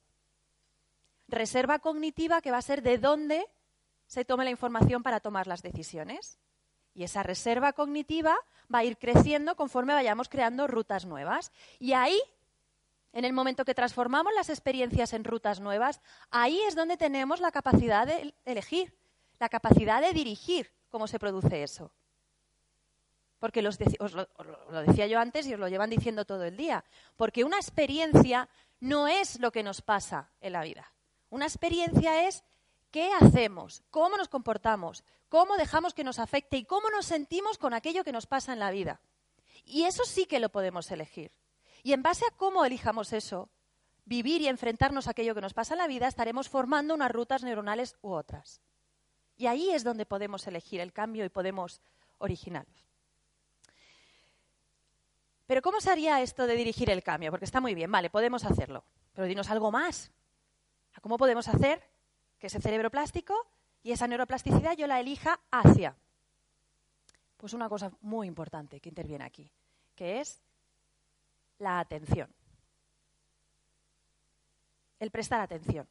Reserva 1.27 1.79
cognitiva 1.79 2.43
que 2.43 2.51
va 2.51 2.59
a 2.59 2.63
ser 2.63 2.83
de 2.83 2.99
dónde 2.99 3.47
se 4.09 4.25
tome 4.25 4.43
la 4.43 4.51
información 4.51 5.05
para 5.05 5.21
tomar 5.21 5.47
las 5.47 5.63
decisiones. 5.63 6.41
Y 6.95 7.05
esa 7.05 7.23
reserva 7.23 7.73
cognitiva 7.73 8.37
va 8.75 8.81
a 8.81 8.85
ir 8.85 8.99
creciendo 8.99 9.55
conforme 9.55 9.95
vayamos 9.95 10.29
creando 10.29 10.67
rutas 10.67 11.07
nuevas. 11.07 11.53
Y 11.79 11.93
ahí, 11.93 12.21
en 13.13 13.25
el 13.25 13.33
momento 13.33 13.65
que 13.65 13.75
transformamos 13.75 14.35
las 14.35 14.51
experiencias 14.51 15.13
en 15.13 15.23
rutas 15.23 15.61
nuevas, 15.61 16.01
ahí 16.31 16.61
es 16.67 16.75
donde 16.75 16.97
tenemos 16.97 17.39
la 17.39 17.53
capacidad 17.53 18.05
de 18.05 18.35
elegir 18.45 18.99
la 19.39 19.49
capacidad 19.49 20.01
de 20.01 20.13
dirigir 20.13 20.73
cómo 20.89 21.07
se 21.07 21.19
produce 21.19 21.63
eso. 21.63 21.93
Porque 23.39 23.67
os 23.67 24.15
lo, 24.15 24.29
lo 24.71 24.83
decía 24.83 25.07
yo 25.07 25.21
antes 25.21 25.47
y 25.47 25.55
os 25.55 25.61
lo 25.61 25.69
llevan 25.69 25.91
diciendo 25.91 26.25
todo 26.25 26.45
el 26.45 26.57
día. 26.57 26.85
Porque 27.17 27.45
una 27.45 27.57
experiencia 27.57 28.49
no 28.81 29.07
es 29.07 29.39
lo 29.39 29.53
que 29.53 29.63
nos 29.63 29.81
pasa 29.81 30.33
en 30.41 30.55
la 30.55 30.65
vida. 30.65 30.93
Una 31.31 31.45
experiencia 31.45 32.27
es 32.27 32.43
qué 32.91 33.11
hacemos, 33.21 33.83
cómo 33.91 34.17
nos 34.17 34.29
comportamos, 34.29 35.05
cómo 35.29 35.57
dejamos 35.57 35.95
que 35.95 36.05
nos 36.05 36.19
afecte 36.19 36.57
y 36.57 36.65
cómo 36.65 36.91
nos 36.91 37.07
sentimos 37.07 37.59
con 37.59 37.75
aquello 37.75 38.05
que 38.05 38.13
nos 38.13 38.27
pasa 38.27 38.53
en 38.53 38.59
la 38.59 38.71
vida. 38.71 39.01
Y 39.65 39.85
eso 39.85 40.05
sí 40.05 40.27
que 40.27 40.41
lo 40.41 40.49
podemos 40.49 40.91
elegir. 40.91 41.33
Y 41.83 41.93
en 41.93 42.03
base 42.03 42.25
a 42.27 42.35
cómo 42.37 42.65
elijamos 42.65 43.13
eso, 43.13 43.51
vivir 44.05 44.41
y 44.41 44.49
enfrentarnos 44.49 45.07
a 45.07 45.11
aquello 45.11 45.35
que 45.35 45.41
nos 45.41 45.55
pasa 45.55 45.75
en 45.75 45.79
la 45.79 45.87
vida, 45.87 46.09
estaremos 46.09 46.49
formando 46.49 46.95
unas 46.95 47.11
rutas 47.11 47.43
neuronales 47.43 47.97
u 48.03 48.13
otras. 48.13 48.61
Y 49.37 49.47
ahí 49.47 49.71
es 49.71 49.85
donde 49.85 50.07
podemos 50.07 50.47
elegir 50.47 50.81
el 50.81 50.93
cambio 50.93 51.25
y 51.25 51.29
podemos 51.29 51.81
originarlo. 52.19 52.75
Pero 55.47 55.63
¿cómo 55.63 55.81
se 55.81 55.91
haría 55.91 56.21
esto 56.21 56.47
de 56.47 56.57
dirigir 56.57 56.91
el 56.91 57.03
cambio? 57.03 57.31
Porque 57.31 57.47
está 57.47 57.61
muy 57.61 57.75
bien, 57.75 57.91
vale, 57.91 58.11
podemos 58.11 58.45
hacerlo. 58.45 58.85
Pero 59.15 59.27
dinos 59.27 59.49
algo 59.51 59.71
más. 59.71 60.11
¿Cómo 61.01 61.17
podemos 61.17 61.49
hacer 61.49 61.83
que 62.39 62.47
ese 62.47 62.61
cerebro 62.61 62.91
plástico 62.91 63.35
y 63.83 63.93
esa 63.93 64.07
neuroplasticidad 64.07 64.77
yo 64.77 64.87
la 64.87 65.01
elija 65.01 65.41
hacia? 65.51 65.97
Pues 67.37 67.53
una 67.53 67.69
cosa 67.69 67.93
muy 68.01 68.27
importante 68.27 68.81
que 68.81 68.89
interviene 68.89 69.25
aquí, 69.25 69.51
que 69.95 70.21
es 70.21 70.41
la 71.59 71.79
atención. 71.79 72.33
El 74.99 75.11
prestar 75.11 75.41
atención. 75.41 75.87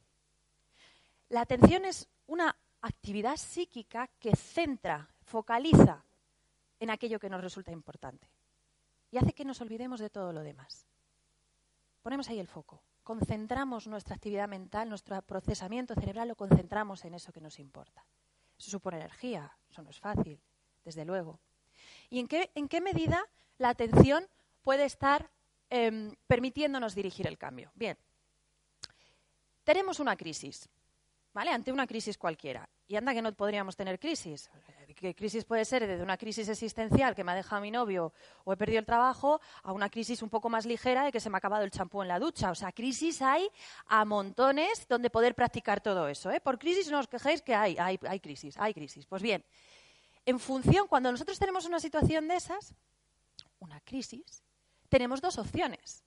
La 1.30 1.40
atención 1.40 1.84
es 1.84 2.08
una 2.26 2.56
actividad 2.82 3.36
psíquica 3.36 4.08
que 4.18 4.36
centra, 4.36 5.08
focaliza 5.24 6.04
en 6.80 6.90
aquello 6.90 7.18
que 7.18 7.30
nos 7.30 7.42
resulta 7.42 7.72
importante 7.72 8.28
y 9.10 9.18
hace 9.18 9.32
que 9.32 9.44
nos 9.44 9.60
olvidemos 9.60 10.00
de 10.00 10.10
todo 10.10 10.32
lo 10.32 10.42
demás. 10.42 10.86
Ponemos 12.02 12.28
ahí 12.28 12.38
el 12.38 12.48
foco, 12.48 12.82
concentramos 13.08 13.86
nuestra 13.86 14.16
actividad 14.16 14.46
mental, 14.46 14.90
nuestro 14.90 15.22
procesamiento 15.22 15.94
cerebral, 15.94 16.28
lo 16.28 16.36
concentramos 16.36 17.06
en 17.06 17.14
eso 17.14 17.32
que 17.32 17.40
nos 17.40 17.58
importa. 17.58 18.04
Eso 18.58 18.70
supone 18.70 18.98
energía, 18.98 19.50
eso 19.70 19.80
no 19.80 19.88
es 19.88 19.98
fácil, 19.98 20.38
desde 20.84 21.06
luego. 21.06 21.40
¿Y 22.10 22.18
en 22.20 22.28
qué, 22.28 22.50
en 22.54 22.68
qué 22.68 22.82
medida 22.82 23.24
la 23.56 23.70
atención 23.70 24.26
puede 24.62 24.84
estar 24.84 25.30
em, 25.70 26.14
permitiéndonos 26.26 26.94
dirigir 26.94 27.26
el 27.26 27.38
cambio? 27.38 27.72
Bien, 27.74 27.96
tenemos 29.64 30.00
una 30.00 30.14
crisis. 30.14 30.68
¿vale? 31.32 31.50
Ante 31.50 31.72
una 31.72 31.86
crisis 31.86 32.18
cualquiera. 32.18 32.68
Y 32.88 32.96
anda 32.96 33.14
que 33.14 33.22
no 33.22 33.32
podríamos 33.32 33.74
tener 33.74 33.98
crisis. 33.98 34.50
¿Qué 34.98 35.14
crisis 35.14 35.44
puede 35.44 35.64
ser? 35.64 35.86
Desde 35.86 36.02
una 36.02 36.16
crisis 36.16 36.48
existencial 36.48 37.14
que 37.14 37.22
me 37.22 37.30
ha 37.30 37.34
dejado 37.36 37.62
mi 37.62 37.70
novio 37.70 38.12
o 38.42 38.52
he 38.52 38.56
perdido 38.56 38.80
el 38.80 38.84
trabajo 38.84 39.40
a 39.62 39.70
una 39.72 39.88
crisis 39.88 40.22
un 40.22 40.28
poco 40.28 40.48
más 40.48 40.66
ligera 40.66 41.04
de 41.04 41.12
que 41.12 41.20
se 41.20 41.30
me 41.30 41.36
ha 41.36 41.38
acabado 41.38 41.62
el 41.62 41.70
champú 41.70 42.02
en 42.02 42.08
la 42.08 42.18
ducha. 42.18 42.50
O 42.50 42.54
sea, 42.56 42.72
crisis 42.72 43.22
hay 43.22 43.48
a 43.86 44.04
montones 44.04 44.88
donde 44.88 45.08
poder 45.08 45.36
practicar 45.36 45.80
todo 45.80 46.08
eso. 46.08 46.32
¿eh? 46.32 46.40
Por 46.40 46.58
crisis 46.58 46.90
no 46.90 46.98
os 46.98 47.06
quejéis 47.06 47.42
que 47.42 47.54
hay, 47.54 47.76
hay, 47.78 47.96
hay 48.08 48.18
crisis, 48.18 48.56
hay 48.58 48.74
crisis. 48.74 49.06
Pues 49.06 49.22
bien, 49.22 49.44
en 50.26 50.40
función, 50.40 50.88
cuando 50.88 51.12
nosotros 51.12 51.38
tenemos 51.38 51.64
una 51.64 51.78
situación 51.78 52.26
de 52.26 52.34
esas, 52.34 52.74
una 53.60 53.80
crisis, 53.82 54.42
tenemos 54.88 55.20
dos 55.20 55.38
opciones. 55.38 56.02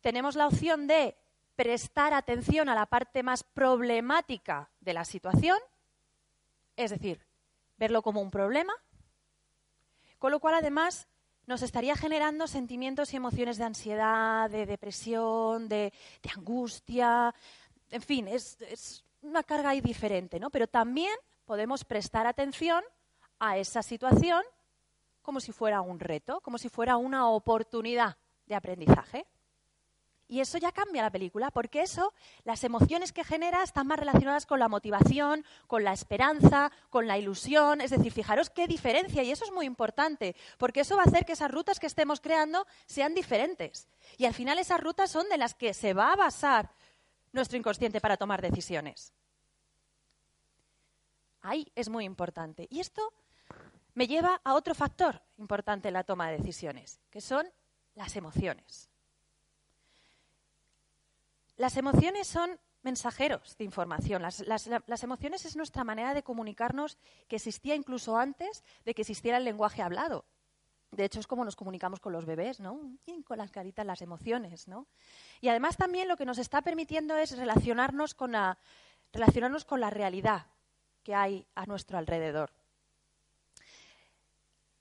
Tenemos 0.00 0.36
la 0.36 0.46
opción 0.46 0.86
de 0.86 1.16
prestar 1.56 2.14
atención 2.14 2.68
a 2.68 2.76
la 2.76 2.86
parte 2.86 3.24
más 3.24 3.42
problemática 3.42 4.70
de 4.78 4.94
la 4.94 5.04
situación, 5.04 5.58
es 6.76 6.92
decir, 6.92 7.31
verlo 7.82 8.00
como 8.00 8.20
un 8.20 8.30
problema, 8.30 8.72
con 10.20 10.30
lo 10.30 10.38
cual 10.38 10.54
además 10.54 11.08
nos 11.46 11.62
estaría 11.62 11.96
generando 11.96 12.46
sentimientos 12.46 13.12
y 13.12 13.16
emociones 13.16 13.58
de 13.58 13.64
ansiedad, 13.64 14.48
de 14.48 14.66
depresión, 14.66 15.68
de, 15.68 15.92
angustia, 16.36 17.34
en 17.90 18.02
fin, 18.02 18.28
es, 18.28 18.60
es, 18.60 19.04
una 19.20 19.42
carga 19.42 19.70
ahí 19.70 19.80
diferente, 19.80 20.38
¿no? 20.38 20.48
Pero 20.50 20.68
también 20.68 21.12
podemos 21.44 21.84
prestar 21.84 22.24
atención 22.24 22.84
a 23.40 23.58
esa 23.58 23.82
situación 23.82 24.44
como 25.20 25.40
si 25.40 25.50
fuera 25.50 25.80
un 25.80 25.98
reto, 25.98 26.40
como 26.40 26.58
si 26.58 26.68
fuera 26.68 26.96
una 26.96 27.28
oportunidad 27.30 28.16
de 28.46 28.54
aprendizaje. 28.54 29.26
Y 30.32 30.40
eso 30.40 30.56
ya 30.56 30.72
cambia 30.72 31.02
la 31.02 31.10
película, 31.10 31.50
porque 31.50 31.82
eso, 31.82 32.14
las 32.44 32.64
emociones 32.64 33.12
que 33.12 33.22
genera 33.22 33.62
están 33.62 33.86
más 33.86 33.98
relacionadas 33.98 34.46
con 34.46 34.60
la 34.60 34.66
motivación, 34.66 35.44
con 35.66 35.84
la 35.84 35.92
esperanza, 35.92 36.72
con 36.88 37.06
la 37.06 37.18
ilusión. 37.18 37.82
Es 37.82 37.90
decir, 37.90 38.12
fijaros 38.12 38.48
qué 38.48 38.66
diferencia, 38.66 39.22
y 39.22 39.30
eso 39.30 39.44
es 39.44 39.52
muy 39.52 39.66
importante, 39.66 40.34
porque 40.56 40.80
eso 40.80 40.96
va 40.96 41.02
a 41.02 41.04
hacer 41.04 41.26
que 41.26 41.34
esas 41.34 41.50
rutas 41.50 41.78
que 41.78 41.86
estemos 41.86 42.22
creando 42.22 42.66
sean 42.86 43.12
diferentes. 43.12 43.88
Y 44.16 44.24
al 44.24 44.32
final 44.32 44.58
esas 44.58 44.80
rutas 44.80 45.10
son 45.10 45.28
de 45.28 45.36
las 45.36 45.52
que 45.52 45.74
se 45.74 45.92
va 45.92 46.14
a 46.14 46.16
basar 46.16 46.70
nuestro 47.32 47.58
inconsciente 47.58 48.00
para 48.00 48.16
tomar 48.16 48.40
decisiones. 48.40 49.12
Ahí 51.42 51.70
es 51.74 51.90
muy 51.90 52.06
importante. 52.06 52.68
Y 52.70 52.80
esto 52.80 53.12
me 53.92 54.06
lleva 54.06 54.40
a 54.44 54.54
otro 54.54 54.74
factor 54.74 55.20
importante 55.36 55.88
en 55.88 55.94
la 55.94 56.04
toma 56.04 56.30
de 56.30 56.38
decisiones, 56.38 57.02
que 57.10 57.20
son 57.20 57.46
las 57.94 58.16
emociones. 58.16 58.88
Las 61.56 61.76
emociones 61.76 62.26
son 62.26 62.58
mensajeros 62.82 63.56
de 63.56 63.64
información. 63.64 64.22
Las, 64.22 65.02
emociones 65.02 65.44
es 65.44 65.56
nuestra 65.56 65.84
manera 65.84 66.14
de 66.14 66.22
comunicarnos 66.22 66.98
que 67.28 67.36
existía 67.36 67.74
incluso 67.74 68.16
antes 68.16 68.64
de 68.84 68.94
que 68.94 69.02
existiera 69.02 69.38
el 69.38 69.44
lenguaje 69.44 69.82
hablado. 69.82 70.24
De 70.90 71.04
hecho, 71.04 71.20
es 71.20 71.26
como 71.26 71.44
nos 71.44 71.56
comunicamos 71.56 72.00
con 72.00 72.12
los 72.12 72.26
bebés, 72.26 72.60
¿no? 72.60 72.78
con 73.24 73.38
las 73.38 73.50
caritas, 73.50 73.86
las 73.86 74.02
emociones, 74.02 74.68
¿no? 74.68 74.86
Y 75.40 75.48
además 75.48 75.78
también 75.78 76.06
lo 76.06 76.18
que 76.18 76.26
nos 76.26 76.36
está 76.36 76.60
permitiendo 76.60 77.16
es 77.16 77.36
relacionarnos 77.36 78.14
con 78.14 78.32
la, 78.32 78.58
relacionarnos 79.12 79.64
con 79.64 79.80
la 79.80 79.88
realidad 79.88 80.46
que 81.02 81.14
hay 81.14 81.46
a 81.54 81.64
nuestro 81.64 81.96
alrededor. 81.96 82.50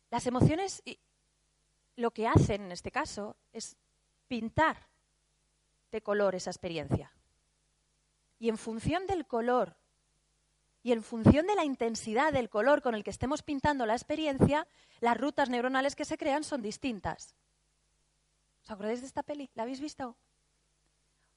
Las 0.10 0.28
emociones 0.28 0.84
lo 1.96 2.12
que 2.12 2.28
hacen 2.28 2.64
en 2.64 2.72
este 2.74 2.92
caso 2.92 3.38
es 3.54 3.78
pintar 4.28 4.91
de 5.92 6.02
color 6.02 6.36
esa 6.36 6.50
experiencia. 6.50 7.14
Y 8.40 8.50
en 8.50 8.58
función 8.58 9.06
del 9.08 9.26
color 9.26 9.76
Y 10.84 10.94
en 10.94 11.04
función 11.04 11.46
de 11.46 11.54
la 11.56 11.64
intensidad 11.64 12.34
del 12.34 12.50
color 12.50 12.82
con 12.82 12.96
el 12.96 13.04
que 13.04 13.12
estemos 13.12 13.44
pintando 13.44 13.86
la 13.86 13.94
experiencia, 13.94 14.68
las 15.00 15.16
rutas 15.16 15.48
neuronales 15.48 15.96
que 15.96 16.06
se 16.06 16.18
crean 16.18 16.44
son 16.44 16.64
distintas. 16.64 17.36
¿Os 18.64 18.72
acordáis 18.72 19.02
de 19.02 19.08
esta 19.08 19.22
peli? 19.22 19.50
¿La 19.54 19.64
habéis 19.64 19.80
visto? 19.80 20.16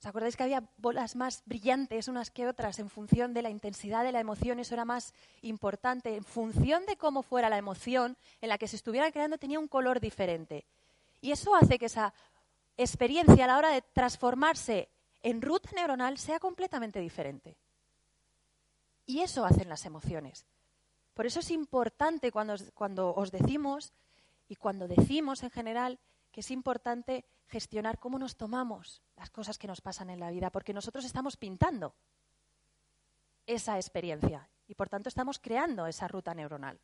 ¿Os 0.00 0.06
acordáis 0.06 0.36
que 0.36 0.44
había 0.44 0.68
bolas 0.78 1.14
más 1.14 1.42
brillantes 1.44 2.08
unas 2.08 2.30
que 2.30 2.46
otras 2.48 2.78
en 2.78 2.88
función 2.88 3.34
de 3.34 3.42
la 3.42 3.50
intensidad 3.50 4.02
de 4.02 4.12
la 4.12 4.20
emoción? 4.20 4.58
Eso 4.58 4.74
era 4.74 4.84
más 4.84 5.12
importante. 5.42 6.16
En 6.16 6.24
función 6.24 6.84
de 6.86 6.96
cómo 6.96 7.22
fuera 7.22 7.50
la 7.50 7.58
emoción 7.58 8.16
en 8.40 8.48
la 8.48 8.58
que 8.58 8.68
se 8.68 8.76
estuviera 8.76 9.12
creando, 9.12 9.38
tenía 9.38 9.58
un 9.58 9.68
color 9.68 10.00
diferente. 10.00 10.64
Y 11.20 11.32
eso 11.32 11.54
hace 11.54 11.78
que 11.78 11.86
esa 11.86 12.12
experiencia 12.76 13.44
a 13.44 13.48
la 13.48 13.58
hora 13.58 13.70
de 13.70 13.82
transformarse 13.82 14.90
en 15.22 15.40
ruta 15.40 15.70
neuronal 15.74 16.18
sea 16.18 16.38
completamente 16.38 17.00
diferente. 17.00 17.56
Y 19.06 19.20
eso 19.20 19.44
hacen 19.44 19.68
las 19.68 19.86
emociones. 19.86 20.46
Por 21.14 21.26
eso 21.26 21.40
es 21.40 21.50
importante 21.50 22.32
cuando, 22.32 22.56
cuando 22.74 23.14
os 23.14 23.30
decimos 23.30 23.92
y 24.48 24.56
cuando 24.56 24.88
decimos 24.88 25.42
en 25.42 25.50
general 25.50 25.98
que 26.32 26.40
es 26.40 26.50
importante 26.50 27.24
gestionar 27.46 27.98
cómo 27.98 28.18
nos 28.18 28.36
tomamos 28.36 29.02
las 29.16 29.30
cosas 29.30 29.58
que 29.58 29.68
nos 29.68 29.80
pasan 29.80 30.10
en 30.10 30.20
la 30.20 30.30
vida, 30.30 30.50
porque 30.50 30.74
nosotros 30.74 31.04
estamos 31.04 31.36
pintando 31.36 31.94
esa 33.46 33.76
experiencia 33.76 34.48
y 34.66 34.74
por 34.74 34.88
tanto 34.88 35.08
estamos 35.08 35.38
creando 35.38 35.86
esa 35.86 36.08
ruta 36.08 36.34
neuronal. 36.34 36.80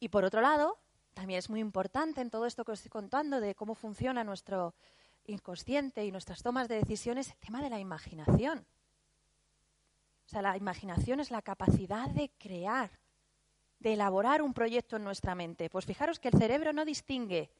Y 0.00 0.08
por 0.10 0.24
otro 0.24 0.40
lado, 0.40 0.78
también 1.18 1.38
es 1.38 1.50
muy 1.50 1.58
importante 1.58 2.20
en 2.20 2.30
todo 2.30 2.46
esto 2.46 2.64
que 2.64 2.70
os 2.70 2.78
estoy 2.78 2.90
contando 2.90 3.40
de 3.40 3.56
cómo 3.56 3.74
funciona 3.74 4.22
nuestro 4.22 4.76
inconsciente 5.24 6.04
y 6.04 6.12
nuestras 6.12 6.44
tomas 6.44 6.68
de 6.68 6.76
decisiones 6.76 7.30
el 7.30 7.38
tema 7.38 7.60
de 7.60 7.70
la 7.70 7.80
imaginación. 7.80 8.64
O 10.26 10.28
sea, 10.28 10.42
la 10.42 10.56
imaginación 10.56 11.18
es 11.18 11.32
la 11.32 11.42
capacidad 11.42 12.08
de 12.08 12.30
crear, 12.38 13.00
de 13.80 13.94
elaborar 13.94 14.42
un 14.42 14.54
proyecto 14.54 14.94
en 14.94 15.02
nuestra 15.02 15.34
mente. 15.34 15.68
Pues 15.68 15.86
fijaros 15.86 16.20
que 16.20 16.28
el 16.28 16.38
cerebro 16.38 16.72
no 16.72 16.84
distingue 16.84 17.50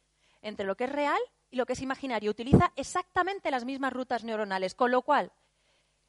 entre 0.40 0.64
lo 0.64 0.76
que 0.76 0.84
es 0.84 0.92
real 0.92 1.20
y 1.50 1.56
lo 1.56 1.66
que 1.66 1.72
es 1.72 1.82
imaginario. 1.82 2.30
Utiliza 2.30 2.72
exactamente 2.76 3.50
las 3.50 3.64
mismas 3.64 3.92
rutas 3.92 4.22
neuronales. 4.22 4.76
Con 4.76 4.92
lo 4.92 5.02
cual, 5.02 5.32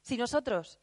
si 0.02 0.16
nosotros 0.16 0.78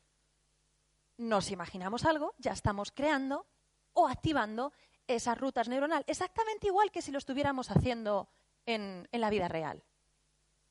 nos 1.16 1.50
imaginamos 1.50 2.04
algo, 2.04 2.36
ya 2.40 2.52
estamos 2.52 2.92
creando 2.92 3.46
o 3.94 4.10
activando 4.10 4.74
esas 5.08 5.38
rutas 5.38 5.68
neuronales, 5.70 6.06
exactamente 6.08 6.68
igual 6.68 6.92
que 6.92 7.02
si 7.02 7.12
lo 7.12 7.18
estuviéramos 7.18 7.72
haciendo 7.72 8.30
en, 8.66 9.08
en 9.12 9.22
la 9.22 9.30
vida 9.30 9.48
real. 9.48 9.84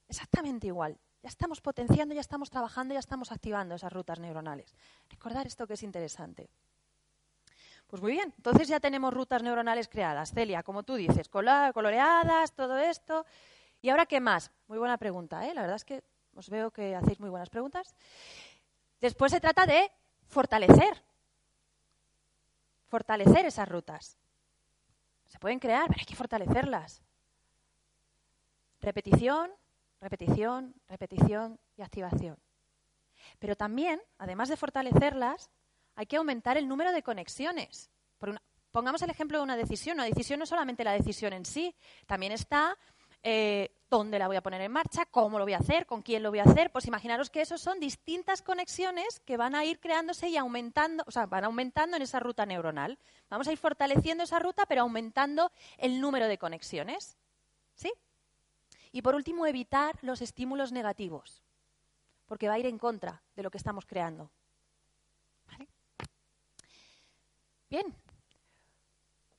Exactamente 0.09 0.67
igual. 0.67 0.99
Ya 1.23 1.29
estamos 1.29 1.61
potenciando, 1.61 2.15
ya 2.15 2.21
estamos 2.21 2.51
trabajando, 2.51 2.95
ya 2.95 3.01
estamos 3.01 3.33
activando 3.33 3.75
esas 3.75 3.93
rutas 3.93 4.21
neuronales. 4.21 4.75
Recordar 5.09 5.47
esto 5.47 5.67
que 5.67 5.75
es 5.75 5.83
interesante. 5.83 6.49
Pues 7.87 8.03
muy 8.03 8.13
bien, 8.13 8.33
entonces 8.37 8.69
ya 8.69 8.81
tenemos 8.81 9.15
rutas 9.15 9.43
neuronales 9.43 9.89
creadas. 9.89 10.33
Celia, 10.33 10.63
como 10.63 10.83
tú 10.83 10.95
dices, 10.95 11.29
coloreadas, 11.29 12.53
todo 12.53 12.79
esto. 12.79 13.25
¿Y 13.81 13.91
ahora 13.91 14.07
qué 14.07 14.21
más? 14.21 14.51
Muy 14.67 14.79
buena 14.79 14.99
pregunta, 14.99 15.47
¿eh? 15.47 15.55
La 15.55 15.63
verdad 15.63 15.77
es 15.77 15.85
que 15.85 16.03
os 16.35 16.51
veo 16.51 16.71
que 16.71 16.95
hacéis 16.95 17.21
muy 17.21 17.31
buenas 17.31 17.51
preguntas. 17.51 17.95
Después 19.01 19.33
se 19.33 19.41
trata 19.41 19.67
de 19.67 19.91
fortalecer. 20.27 21.03
Fortalecer 22.89 23.47
esas 23.47 23.69
rutas. 23.69 24.17
Se 25.29 25.39
pueden 25.39 25.59
crear, 25.59 25.87
pero 25.89 26.01
hay 26.01 26.07
que 26.07 26.17
fortalecerlas. 26.17 27.03
Repetición, 28.81 29.51
repetición, 30.01 30.75
repetición 30.89 31.59
y 31.77 31.83
activación. 31.83 32.39
Pero 33.39 33.57
también, 33.57 34.01
además 34.19 34.49
de 34.49 34.57
fortalecerlas, 34.57 35.51
hay 35.95 36.07
que 36.07 36.17
aumentar 36.17 36.57
el 36.57 36.69
número 36.69 36.93
de 36.93 37.03
conexiones. 37.03 37.91
pongamos 38.71 39.01
el 39.03 39.11
ejemplo 39.11 39.39
de 39.39 39.45
una 39.45 39.57
decisión. 39.57 39.97
Una 39.97 40.05
decisión 40.05 40.39
no 40.39 40.45
es 40.45 40.51
solamente 40.51 40.85
la 40.85 40.93
decisión 40.93 41.33
en 41.33 41.45
sí, 41.45 41.75
también 42.07 42.33
está 42.33 42.77
eh, 43.29 43.73
dónde 43.91 44.21
la 44.21 44.29
voy 44.29 44.37
a 44.37 44.41
poner 44.41 44.61
en 44.61 44.71
marcha, 44.71 45.05
cómo 45.05 45.41
lo 45.41 45.45
voy 45.45 45.55
a 45.55 45.59
hacer, 45.59 45.85
con 45.85 46.01
quién 46.01 46.23
lo 46.23 46.31
voy 46.31 46.39
a 46.39 46.45
hacer. 46.45 46.71
Pues 46.71 46.87
imaginaros 46.87 47.29
que 47.29 47.41
eso 47.41 47.59
son 47.59 47.81
distintas 47.81 48.41
conexiones 48.41 49.19
que 49.19 49.37
van 49.37 49.57
a 49.57 49.65
ir 49.65 49.81
creándose 49.81 50.29
y 50.29 50.37
aumentando, 50.37 51.03
o 51.09 51.11
sea, 51.11 51.27
van 51.27 51.43
aumentando 51.43 51.97
en 51.97 52.05
esa 52.05 52.21
ruta 52.21 52.47
neuronal. 52.47 53.01
Vamos 53.29 53.49
a 53.49 53.53
ir 53.53 53.59
fortaleciendo 53.59 54.23
esa 54.23 54.39
ruta, 54.39 54.65
pero 54.67 54.83
aumentando 54.83 55.51
el 55.77 56.01
número 56.01 56.29
de 56.29 56.39
conexiones. 56.39 57.17
¿Sí? 57.75 57.93
Y 58.93 59.03
por 59.03 59.17
último, 59.17 59.45
evitar 59.45 59.99
los 60.03 60.23
estímulos 60.23 60.71
negativos, 60.71 61.43
porque 62.27 62.47
va 62.47 62.55
a 62.55 62.59
ir 62.61 62.67
en 62.67 62.79
contra 62.79 63.23
de 63.35 63.43
lo 63.43 63.51
que 63.51 63.59
estamos 63.59 63.87
creando. 63.87 64.31
Bien. 67.69 67.93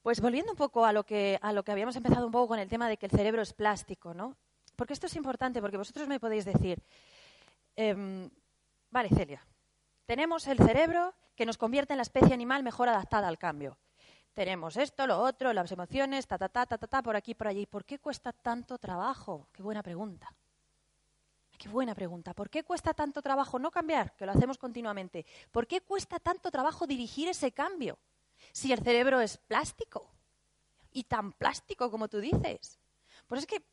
Pues 0.08 0.22
volviendo 0.22 0.54
un 0.54 0.58
poco 0.58 0.86
a 0.86 0.94
lo 0.94 1.04
que, 1.04 1.38
a 1.42 1.52
lo 1.52 1.64
que 1.64 1.74
habíamos 1.74 1.98
empezado 1.98 2.26
un 2.26 2.32
poco 2.32 2.48
con 2.48 2.60
el 2.60 2.70
tema 2.70 2.88
de 2.88 2.96
que 2.96 3.08
el 3.08 3.12
cerebro 3.12 3.42
es 3.42 3.52
plástico, 3.52 4.14
¿no? 4.14 4.38
Porque 4.78 4.94
esto 4.94 5.08
es 5.08 5.16
importante, 5.18 5.60
porque 5.60 5.76
vosotros 5.76 6.08
me 6.08 6.18
podéis 6.18 6.46
decir, 6.46 6.82
em, 7.76 8.30
vale, 8.90 9.10
Celia, 9.10 9.46
tenemos 10.06 10.48
el 10.48 10.60
cerebro 10.60 11.14
que 11.36 11.46
nos 11.46 11.58
convierte 11.58 11.92
en 11.92 11.98
la 11.98 12.04
especie 12.04 12.34
animal 12.34 12.64
mejor 12.64 12.88
adaptada 12.88 13.28
al 13.28 13.38
cambio. 13.38 13.78
Tenemos 14.34 14.78
esto, 14.78 15.08
lo 15.08 15.20
otro, 15.20 15.52
las 15.52 15.74
emociones, 15.74 16.26
ta, 16.26 16.38
ta, 16.38 16.48
ta, 16.48 16.66
ta, 16.66 16.78
ta, 16.78 16.88
ta, 16.88 17.04
por 17.04 17.18
aquí, 17.18 17.36
por 17.36 17.50
allí. 17.50 17.66
¿Por 17.66 17.84
qué 17.84 18.00
cuesta 18.00 18.32
tanto 18.32 18.78
trabajo? 18.78 19.50
Qué 19.52 19.62
buena 19.62 19.84
pregunta. 19.84 20.34
Qué 21.58 21.68
buena 21.68 21.94
pregunta. 21.94 22.34
¿Por 22.34 22.50
qué 22.50 22.64
cuesta 22.64 22.94
tanto 22.94 23.22
trabajo 23.22 23.60
no 23.60 23.72
cambiar? 23.72 24.16
Que 24.16 24.26
lo 24.26 24.32
hacemos 24.32 24.58
continuamente. 24.58 25.26
¿Por 25.52 25.68
qué 25.68 25.82
cuesta 25.82 26.18
tanto 26.18 26.50
trabajo 26.50 26.88
dirigir 26.88 27.28
ese 27.28 27.52
cambio? 27.52 28.00
Si 28.52 28.72
el 28.72 28.80
cerebro 28.80 29.20
es 29.22 29.38
plástico? 29.38 30.12
Y 30.92 31.04
tan 31.04 31.34
plástico 31.34 31.92
como 31.92 32.08
tú 32.08 32.20
dices. 32.20 32.80
Pues 33.28 33.42
es 33.42 33.48
que 33.48 33.64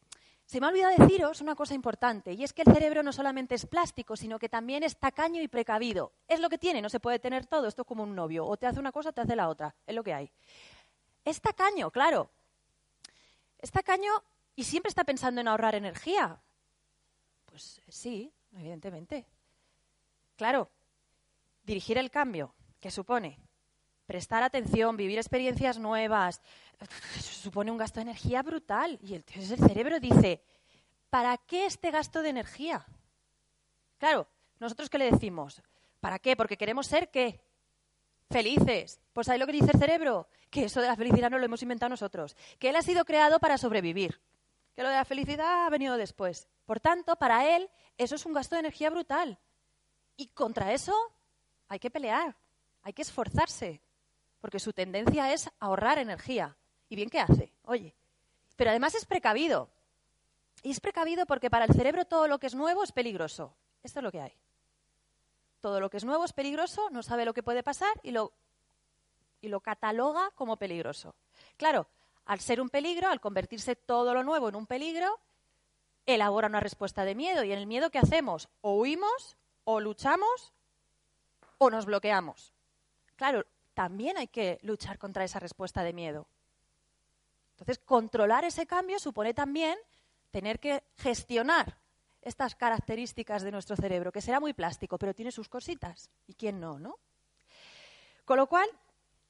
se 0.46 0.60
me 0.60 0.66
ha 0.66 0.70
olvidado 0.70 0.94
deciros 0.98 1.40
una 1.40 1.54
cosa 1.54 1.74
importante, 1.74 2.32
y 2.34 2.44
es 2.44 2.52
que 2.52 2.62
el 2.62 2.72
cerebro 2.72 3.02
no 3.02 3.12
solamente 3.12 3.54
es 3.54 3.64
plástico, 3.64 4.14
sino 4.14 4.38
que 4.38 4.48
también 4.48 4.82
es 4.82 4.98
tacaño 4.98 5.40
y 5.40 5.48
precavido. 5.48 6.12
Es 6.28 6.38
lo 6.40 6.50
que 6.50 6.58
tiene, 6.58 6.82
no 6.82 6.90
se 6.90 7.00
puede 7.00 7.18
tener 7.18 7.46
todo, 7.46 7.66
esto 7.66 7.82
es 7.82 7.88
como 7.88 8.02
un 8.02 8.14
novio, 8.14 8.44
o 8.44 8.56
te 8.56 8.66
hace 8.66 8.78
una 8.78 8.92
cosa 8.92 9.08
o 9.08 9.12
te 9.12 9.22
hace 9.22 9.36
la 9.36 9.48
otra, 9.48 9.74
es 9.86 9.94
lo 9.94 10.04
que 10.04 10.12
hay. 10.12 10.30
Es 11.24 11.40
tacaño, 11.40 11.90
claro. 11.90 12.30
Es 13.58 13.70
tacaño 13.70 14.12
y 14.54 14.64
siempre 14.64 14.90
está 14.90 15.04
pensando 15.04 15.40
en 15.40 15.48
ahorrar 15.48 15.74
energía. 15.74 16.38
Pues 17.46 17.80
sí, 17.88 18.30
evidentemente. 18.52 19.26
Claro, 20.36 20.70
dirigir 21.62 21.96
el 21.96 22.10
cambio, 22.10 22.54
que 22.80 22.90
supone 22.90 23.38
prestar 24.06 24.42
atención, 24.42 24.96
vivir 24.96 25.18
experiencias 25.18 25.78
nuevas, 25.78 26.40
supone 27.20 27.70
un 27.70 27.78
gasto 27.78 28.00
de 28.00 28.02
energía 28.02 28.42
brutal. 28.42 28.98
Y 29.02 29.14
entonces 29.14 29.50
el 29.50 29.66
cerebro 29.66 30.00
dice, 30.00 30.42
¿para 31.10 31.36
qué 31.38 31.66
este 31.66 31.90
gasto 31.90 32.22
de 32.22 32.30
energía? 32.30 32.84
Claro, 33.98 34.26
nosotros 34.60 34.90
qué 34.90 34.98
le 34.98 35.10
decimos? 35.10 35.62
¿Para 36.00 36.18
qué? 36.18 36.36
Porque 36.36 36.56
queremos 36.56 36.86
ser 36.86 37.10
qué? 37.10 37.40
Felices. 38.30 39.00
Pues 39.12 39.28
ahí 39.28 39.38
lo 39.38 39.46
que 39.46 39.52
dice 39.52 39.70
el 39.72 39.78
cerebro, 39.78 40.28
que 40.50 40.64
eso 40.64 40.80
de 40.80 40.88
la 40.88 40.96
felicidad 40.96 41.30
no 41.30 41.38
lo 41.38 41.44
hemos 41.44 41.62
inventado 41.62 41.90
nosotros, 41.90 42.36
que 42.58 42.68
él 42.68 42.76
ha 42.76 42.82
sido 42.82 43.04
creado 43.04 43.38
para 43.38 43.58
sobrevivir, 43.58 44.20
que 44.74 44.82
lo 44.82 44.88
de 44.88 44.96
la 44.96 45.04
felicidad 45.04 45.66
ha 45.66 45.70
venido 45.70 45.96
después. 45.96 46.48
Por 46.66 46.80
tanto, 46.80 47.16
para 47.16 47.56
él 47.56 47.70
eso 47.96 48.16
es 48.16 48.26
un 48.26 48.32
gasto 48.32 48.56
de 48.56 48.60
energía 48.60 48.90
brutal. 48.90 49.38
Y 50.16 50.28
contra 50.28 50.72
eso 50.72 50.94
hay 51.68 51.78
que 51.78 51.90
pelear, 51.90 52.36
hay 52.82 52.92
que 52.92 53.02
esforzarse 53.02 53.83
porque 54.44 54.60
su 54.60 54.74
tendencia 54.74 55.32
es 55.32 55.48
ahorrar 55.58 55.96
energía. 55.96 56.54
¿Y 56.90 56.96
bien 56.96 57.08
qué 57.08 57.18
hace? 57.18 57.50
Oye, 57.64 57.94
pero 58.56 58.68
además 58.68 58.94
es 58.94 59.06
precavido. 59.06 59.70
Y 60.62 60.70
es 60.70 60.80
precavido 60.80 61.24
porque 61.24 61.48
para 61.48 61.64
el 61.64 61.72
cerebro 61.72 62.04
todo 62.04 62.28
lo 62.28 62.38
que 62.38 62.48
es 62.48 62.54
nuevo 62.54 62.84
es 62.84 62.92
peligroso. 62.92 63.54
Esto 63.82 64.00
es 64.00 64.02
lo 64.02 64.12
que 64.12 64.20
hay. 64.20 64.34
Todo 65.62 65.80
lo 65.80 65.88
que 65.88 65.96
es 65.96 66.04
nuevo 66.04 66.26
es 66.26 66.34
peligroso, 66.34 66.90
no 66.90 67.02
sabe 67.02 67.24
lo 67.24 67.32
que 67.32 67.42
puede 67.42 67.62
pasar 67.62 67.98
y 68.02 68.10
lo, 68.10 68.34
y 69.40 69.48
lo 69.48 69.60
cataloga 69.60 70.30
como 70.34 70.58
peligroso. 70.58 71.14
Claro, 71.56 71.86
al 72.26 72.40
ser 72.40 72.60
un 72.60 72.68
peligro, 72.68 73.08
al 73.08 73.22
convertirse 73.22 73.76
todo 73.76 74.12
lo 74.12 74.24
nuevo 74.24 74.50
en 74.50 74.56
un 74.56 74.66
peligro, 74.66 75.20
elabora 76.04 76.48
una 76.48 76.60
respuesta 76.60 77.06
de 77.06 77.14
miedo. 77.14 77.44
¿Y 77.44 77.52
en 77.52 77.60
el 77.60 77.66
miedo 77.66 77.88
qué 77.88 77.98
hacemos? 77.98 78.50
O 78.60 78.74
huimos, 78.74 79.38
o 79.64 79.80
luchamos, 79.80 80.52
o 81.56 81.70
nos 81.70 81.86
bloqueamos. 81.86 82.52
Claro, 83.16 83.46
también 83.74 84.16
hay 84.16 84.28
que 84.28 84.58
luchar 84.62 84.98
contra 84.98 85.24
esa 85.24 85.40
respuesta 85.40 85.82
de 85.82 85.92
miedo. 85.92 86.26
Entonces, 87.50 87.78
controlar 87.78 88.44
ese 88.44 88.66
cambio 88.66 88.98
supone 88.98 89.34
también 89.34 89.78
tener 90.30 90.58
que 90.58 90.82
gestionar 90.96 91.78
estas 92.22 92.54
características 92.54 93.42
de 93.42 93.52
nuestro 93.52 93.76
cerebro, 93.76 94.10
que 94.10 94.20
será 94.20 94.40
muy 94.40 94.52
plástico, 94.52 94.98
pero 94.98 95.14
tiene 95.14 95.30
sus 95.30 95.48
cositas. 95.48 96.10
¿Y 96.26 96.34
quién 96.34 96.58
no, 96.58 96.78
no? 96.78 96.98
Con 98.24 98.38
lo 98.38 98.46
cual, 98.46 98.68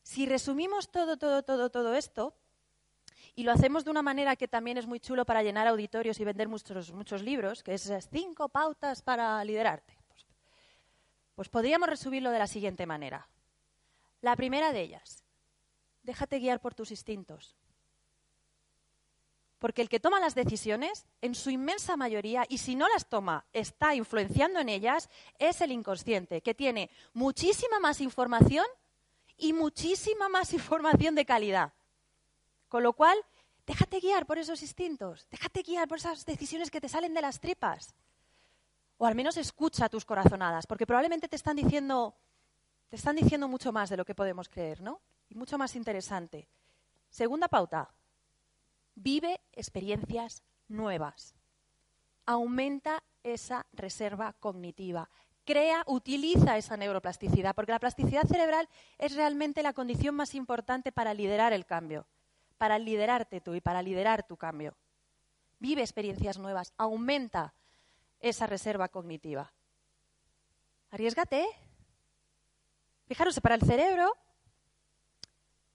si 0.02 0.26
resumimos 0.26 0.90
todo, 0.90 1.16
todo, 1.16 1.42
todo, 1.42 1.70
todo 1.70 1.94
esto, 1.94 2.34
y 3.34 3.42
lo 3.42 3.52
hacemos 3.52 3.84
de 3.84 3.90
una 3.90 4.02
manera 4.02 4.36
que 4.36 4.46
también 4.46 4.78
es 4.78 4.86
muy 4.86 5.00
chulo 5.00 5.24
para 5.26 5.42
llenar 5.42 5.66
auditorios 5.66 6.20
y 6.20 6.24
vender 6.24 6.48
muchos, 6.48 6.92
muchos 6.92 7.20
libros, 7.22 7.64
que 7.64 7.74
es 7.74 7.90
cinco 8.12 8.48
pautas 8.48 9.02
para 9.02 9.44
liderarte. 9.44 9.98
Pues, 10.08 10.26
Pues 11.34 11.48
podríamos 11.48 11.88
resumirlo 11.88 12.30
de 12.30 12.38
la 12.38 12.46
siguiente 12.46 12.86
manera. 12.86 13.28
La 14.24 14.36
primera 14.36 14.72
de 14.72 14.80
ellas, 14.80 15.22
déjate 16.02 16.38
guiar 16.38 16.58
por 16.58 16.74
tus 16.74 16.90
instintos. 16.90 17.54
Porque 19.58 19.82
el 19.82 19.90
que 19.90 20.00
toma 20.00 20.18
las 20.18 20.34
decisiones, 20.34 21.04
en 21.20 21.34
su 21.34 21.50
inmensa 21.50 21.98
mayoría, 21.98 22.46
y 22.48 22.56
si 22.56 22.74
no 22.74 22.88
las 22.88 23.06
toma, 23.06 23.44
está 23.52 23.94
influenciando 23.94 24.60
en 24.60 24.70
ellas, 24.70 25.10
es 25.38 25.60
el 25.60 25.72
inconsciente, 25.72 26.40
que 26.40 26.54
tiene 26.54 26.88
muchísima 27.12 27.78
más 27.80 28.00
información 28.00 28.64
y 29.36 29.52
muchísima 29.52 30.30
más 30.30 30.52
información 30.54 31.14
de 31.14 31.26
calidad. 31.26 31.74
Con 32.70 32.82
lo 32.82 32.94
cual, 32.94 33.18
déjate 33.66 34.00
guiar 34.00 34.24
por 34.24 34.38
esos 34.38 34.62
instintos, 34.62 35.28
déjate 35.30 35.60
guiar 35.60 35.86
por 35.86 35.98
esas 35.98 36.24
decisiones 36.24 36.70
que 36.70 36.80
te 36.80 36.88
salen 36.88 37.12
de 37.12 37.20
las 37.20 37.40
tripas. 37.40 37.94
O 38.96 39.04
al 39.04 39.16
menos 39.16 39.36
escucha 39.36 39.90
tus 39.90 40.06
corazonadas, 40.06 40.66
porque 40.66 40.86
probablemente 40.86 41.28
te 41.28 41.36
están 41.36 41.56
diciendo, 41.56 42.16
te 42.94 42.98
están 42.98 43.16
diciendo 43.16 43.48
mucho 43.48 43.72
más 43.72 43.90
de 43.90 43.96
lo 43.96 44.04
que 44.04 44.14
podemos 44.14 44.48
creer, 44.48 44.80
¿no? 44.80 45.00
Y 45.28 45.34
mucho 45.34 45.58
más 45.58 45.74
interesante. 45.74 46.46
Segunda 47.10 47.48
pauta, 47.48 47.92
vive 48.94 49.40
experiencias 49.50 50.44
nuevas. 50.68 51.34
Aumenta 52.24 53.02
esa 53.24 53.66
reserva 53.72 54.32
cognitiva. 54.34 55.10
Crea, 55.44 55.82
utiliza 55.88 56.56
esa 56.56 56.76
neuroplasticidad, 56.76 57.56
porque 57.56 57.72
la 57.72 57.80
plasticidad 57.80 58.28
cerebral 58.28 58.68
es 58.98 59.16
realmente 59.16 59.64
la 59.64 59.72
condición 59.72 60.14
más 60.14 60.36
importante 60.36 60.92
para 60.92 61.14
liderar 61.14 61.52
el 61.52 61.66
cambio, 61.66 62.06
para 62.58 62.78
liderarte 62.78 63.40
tú 63.40 63.56
y 63.56 63.60
para 63.60 63.82
liderar 63.82 64.24
tu 64.24 64.36
cambio. 64.36 64.76
Vive 65.58 65.82
experiencias 65.82 66.38
nuevas, 66.38 66.72
aumenta 66.78 67.54
esa 68.20 68.46
reserva 68.46 68.86
cognitiva. 68.86 69.52
Arriesgate. 70.92 71.63
Fijaros, 73.06 73.38
para 73.40 73.54
el 73.54 73.62
cerebro, 73.62 74.16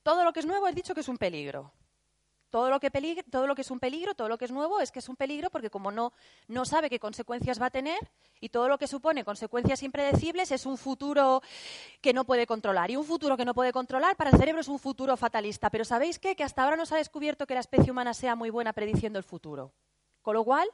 todo 0.02 0.24
lo 0.24 0.32
que 0.32 0.40
es 0.40 0.46
nuevo 0.46 0.66
he 0.68 0.72
dicho 0.72 0.94
que 0.94 1.00
es 1.00 1.08
un 1.08 1.18
peligro. 1.18 1.72
Todo 2.50 2.68
lo, 2.68 2.80
que 2.80 2.90
todo 3.30 3.46
lo 3.46 3.54
que 3.54 3.62
es 3.62 3.70
un 3.70 3.78
peligro, 3.78 4.14
todo 4.14 4.28
lo 4.28 4.36
que 4.36 4.44
es 4.44 4.50
nuevo 4.50 4.80
es 4.80 4.90
que 4.90 4.98
es 4.98 5.08
un 5.08 5.14
peligro 5.14 5.50
porque 5.50 5.70
como 5.70 5.92
no, 5.92 6.12
no 6.48 6.64
sabe 6.64 6.90
qué 6.90 6.98
consecuencias 6.98 7.62
va 7.62 7.66
a 7.66 7.70
tener 7.70 8.10
y 8.40 8.48
todo 8.48 8.68
lo 8.68 8.76
que 8.76 8.88
supone 8.88 9.24
consecuencias 9.24 9.84
impredecibles 9.84 10.50
es 10.50 10.66
un 10.66 10.76
futuro 10.76 11.42
que 12.00 12.12
no 12.12 12.24
puede 12.24 12.48
controlar. 12.48 12.90
Y 12.90 12.96
un 12.96 13.04
futuro 13.04 13.36
que 13.36 13.44
no 13.44 13.54
puede 13.54 13.72
controlar 13.72 14.16
para 14.16 14.30
el 14.30 14.36
cerebro 14.36 14.62
es 14.62 14.68
un 14.68 14.80
futuro 14.80 15.16
fatalista. 15.16 15.70
Pero 15.70 15.84
¿sabéis 15.84 16.18
qué? 16.18 16.34
Que 16.34 16.42
hasta 16.42 16.64
ahora 16.64 16.74
no 16.74 16.86
se 16.86 16.96
ha 16.96 16.98
descubierto 16.98 17.46
que 17.46 17.54
la 17.54 17.60
especie 17.60 17.92
humana 17.92 18.14
sea 18.14 18.34
muy 18.34 18.50
buena 18.50 18.72
prediciendo 18.72 19.20
el 19.20 19.24
futuro. 19.24 19.72
Con 20.20 20.34
lo 20.34 20.42
cual, 20.42 20.68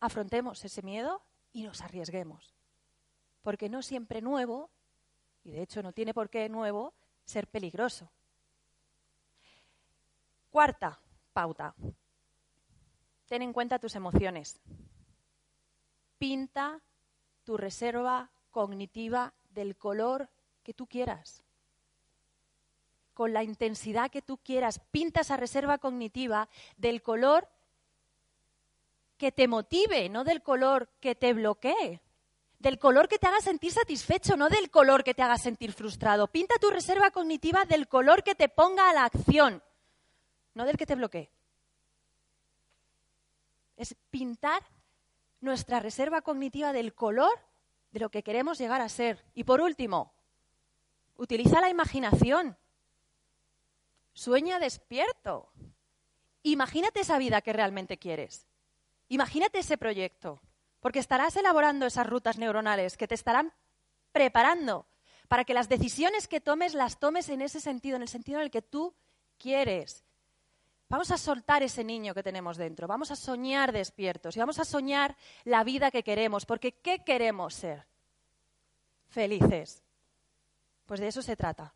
afrontemos 0.00 0.64
ese 0.64 0.82
miedo 0.82 1.22
y 1.52 1.62
nos 1.62 1.80
arriesguemos. 1.82 2.52
Porque 3.44 3.68
no 3.68 3.82
siempre 3.82 4.20
nuevo, 4.20 4.70
y 5.44 5.52
de 5.52 5.62
hecho 5.62 5.82
no 5.82 5.92
tiene 5.92 6.12
por 6.12 6.30
qué 6.30 6.48
nuevo, 6.48 6.94
ser 7.24 7.46
peligroso. 7.46 8.10
Cuarta 10.50 10.98
pauta. 11.32 11.74
Ten 13.26 13.42
en 13.42 13.52
cuenta 13.52 13.78
tus 13.78 13.94
emociones. 13.94 14.60
Pinta 16.18 16.80
tu 17.44 17.56
reserva 17.56 18.30
cognitiva 18.50 19.34
del 19.50 19.76
color 19.76 20.30
que 20.62 20.72
tú 20.72 20.86
quieras. 20.86 21.44
Con 23.12 23.34
la 23.34 23.42
intensidad 23.42 24.10
que 24.10 24.22
tú 24.22 24.38
quieras. 24.38 24.80
Pinta 24.90 25.20
esa 25.20 25.36
reserva 25.36 25.78
cognitiva 25.78 26.48
del 26.78 27.02
color 27.02 27.46
que 29.18 29.32
te 29.32 29.48
motive, 29.48 30.08
no 30.08 30.24
del 30.24 30.42
color 30.42 30.88
que 31.00 31.14
te 31.14 31.34
bloquee. 31.34 32.00
Del 32.64 32.80
color 32.80 33.08
que 33.08 33.18
te 33.18 33.28
haga 33.28 33.40
sentir 33.40 33.70
satisfecho, 33.70 34.36
no 34.36 34.48
del 34.48 34.70
color 34.70 35.04
que 35.04 35.14
te 35.14 35.22
haga 35.22 35.38
sentir 35.38 35.72
frustrado. 35.72 36.26
Pinta 36.26 36.54
tu 36.60 36.70
reserva 36.70 37.12
cognitiva 37.12 37.64
del 37.64 37.86
color 37.86 38.24
que 38.24 38.34
te 38.34 38.48
ponga 38.48 38.90
a 38.90 38.94
la 38.94 39.04
acción 39.04 39.62
no 40.54 40.64
del 40.64 40.76
que 40.76 40.86
te 40.86 40.94
bloquee. 40.94 41.30
Es 43.76 43.94
pintar 44.10 44.62
nuestra 45.40 45.80
reserva 45.80 46.22
cognitiva 46.22 46.72
del 46.72 46.94
color 46.94 47.38
de 47.90 48.00
lo 48.00 48.08
que 48.08 48.22
queremos 48.22 48.58
llegar 48.58 48.80
a 48.80 48.88
ser. 48.88 49.24
Y 49.34 49.44
por 49.44 49.60
último, 49.60 50.14
utiliza 51.16 51.60
la 51.60 51.68
imaginación. 51.68 52.56
Sueña 54.12 54.58
despierto. 54.58 55.52
Imagínate 56.44 57.00
esa 57.00 57.18
vida 57.18 57.42
que 57.42 57.52
realmente 57.52 57.98
quieres. 57.98 58.46
Imagínate 59.08 59.58
ese 59.58 59.76
proyecto, 59.76 60.40
porque 60.84 60.98
estarás 60.98 61.34
elaborando 61.36 61.86
esas 61.86 62.06
rutas 62.06 62.36
neuronales 62.36 62.98
que 62.98 63.08
te 63.08 63.14
estarán 63.14 63.54
preparando 64.12 64.86
para 65.28 65.46
que 65.46 65.54
las 65.54 65.70
decisiones 65.70 66.28
que 66.28 66.42
tomes 66.42 66.74
las 66.74 66.98
tomes 66.98 67.30
en 67.30 67.40
ese 67.40 67.58
sentido, 67.58 67.96
en 67.96 68.02
el 68.02 68.08
sentido 68.08 68.38
en 68.38 68.44
el 68.44 68.50
que 68.50 68.60
tú 68.60 68.94
quieres. 69.38 70.04
Vamos 70.90 71.10
a 71.10 71.16
soltar 71.16 71.62
ese 71.62 71.84
niño 71.84 72.12
que 72.12 72.22
tenemos 72.22 72.58
dentro, 72.58 72.86
vamos 72.86 73.10
a 73.10 73.16
soñar 73.16 73.72
despiertos 73.72 74.36
y 74.36 74.40
vamos 74.40 74.58
a 74.58 74.66
soñar 74.66 75.16
la 75.44 75.64
vida 75.64 75.90
que 75.90 76.02
queremos, 76.02 76.44
porque 76.44 76.72
¿qué 76.72 77.02
queremos 77.02 77.54
ser? 77.54 77.86
Felices. 79.08 79.82
Pues 80.84 81.00
de 81.00 81.08
eso 81.08 81.22
se 81.22 81.34
trata. 81.34 81.72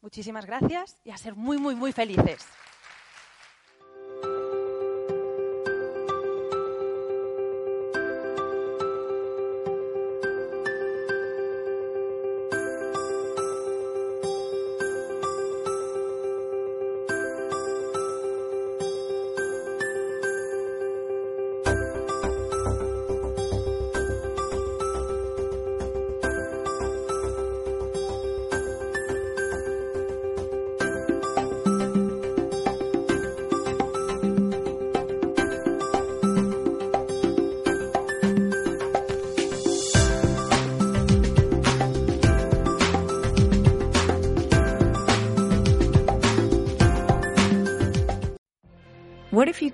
Muchísimas 0.00 0.46
gracias 0.46 0.96
y 1.04 1.10
a 1.10 1.18
ser 1.18 1.34
muy, 1.34 1.58
muy, 1.58 1.74
muy 1.74 1.92
felices. 1.92 2.46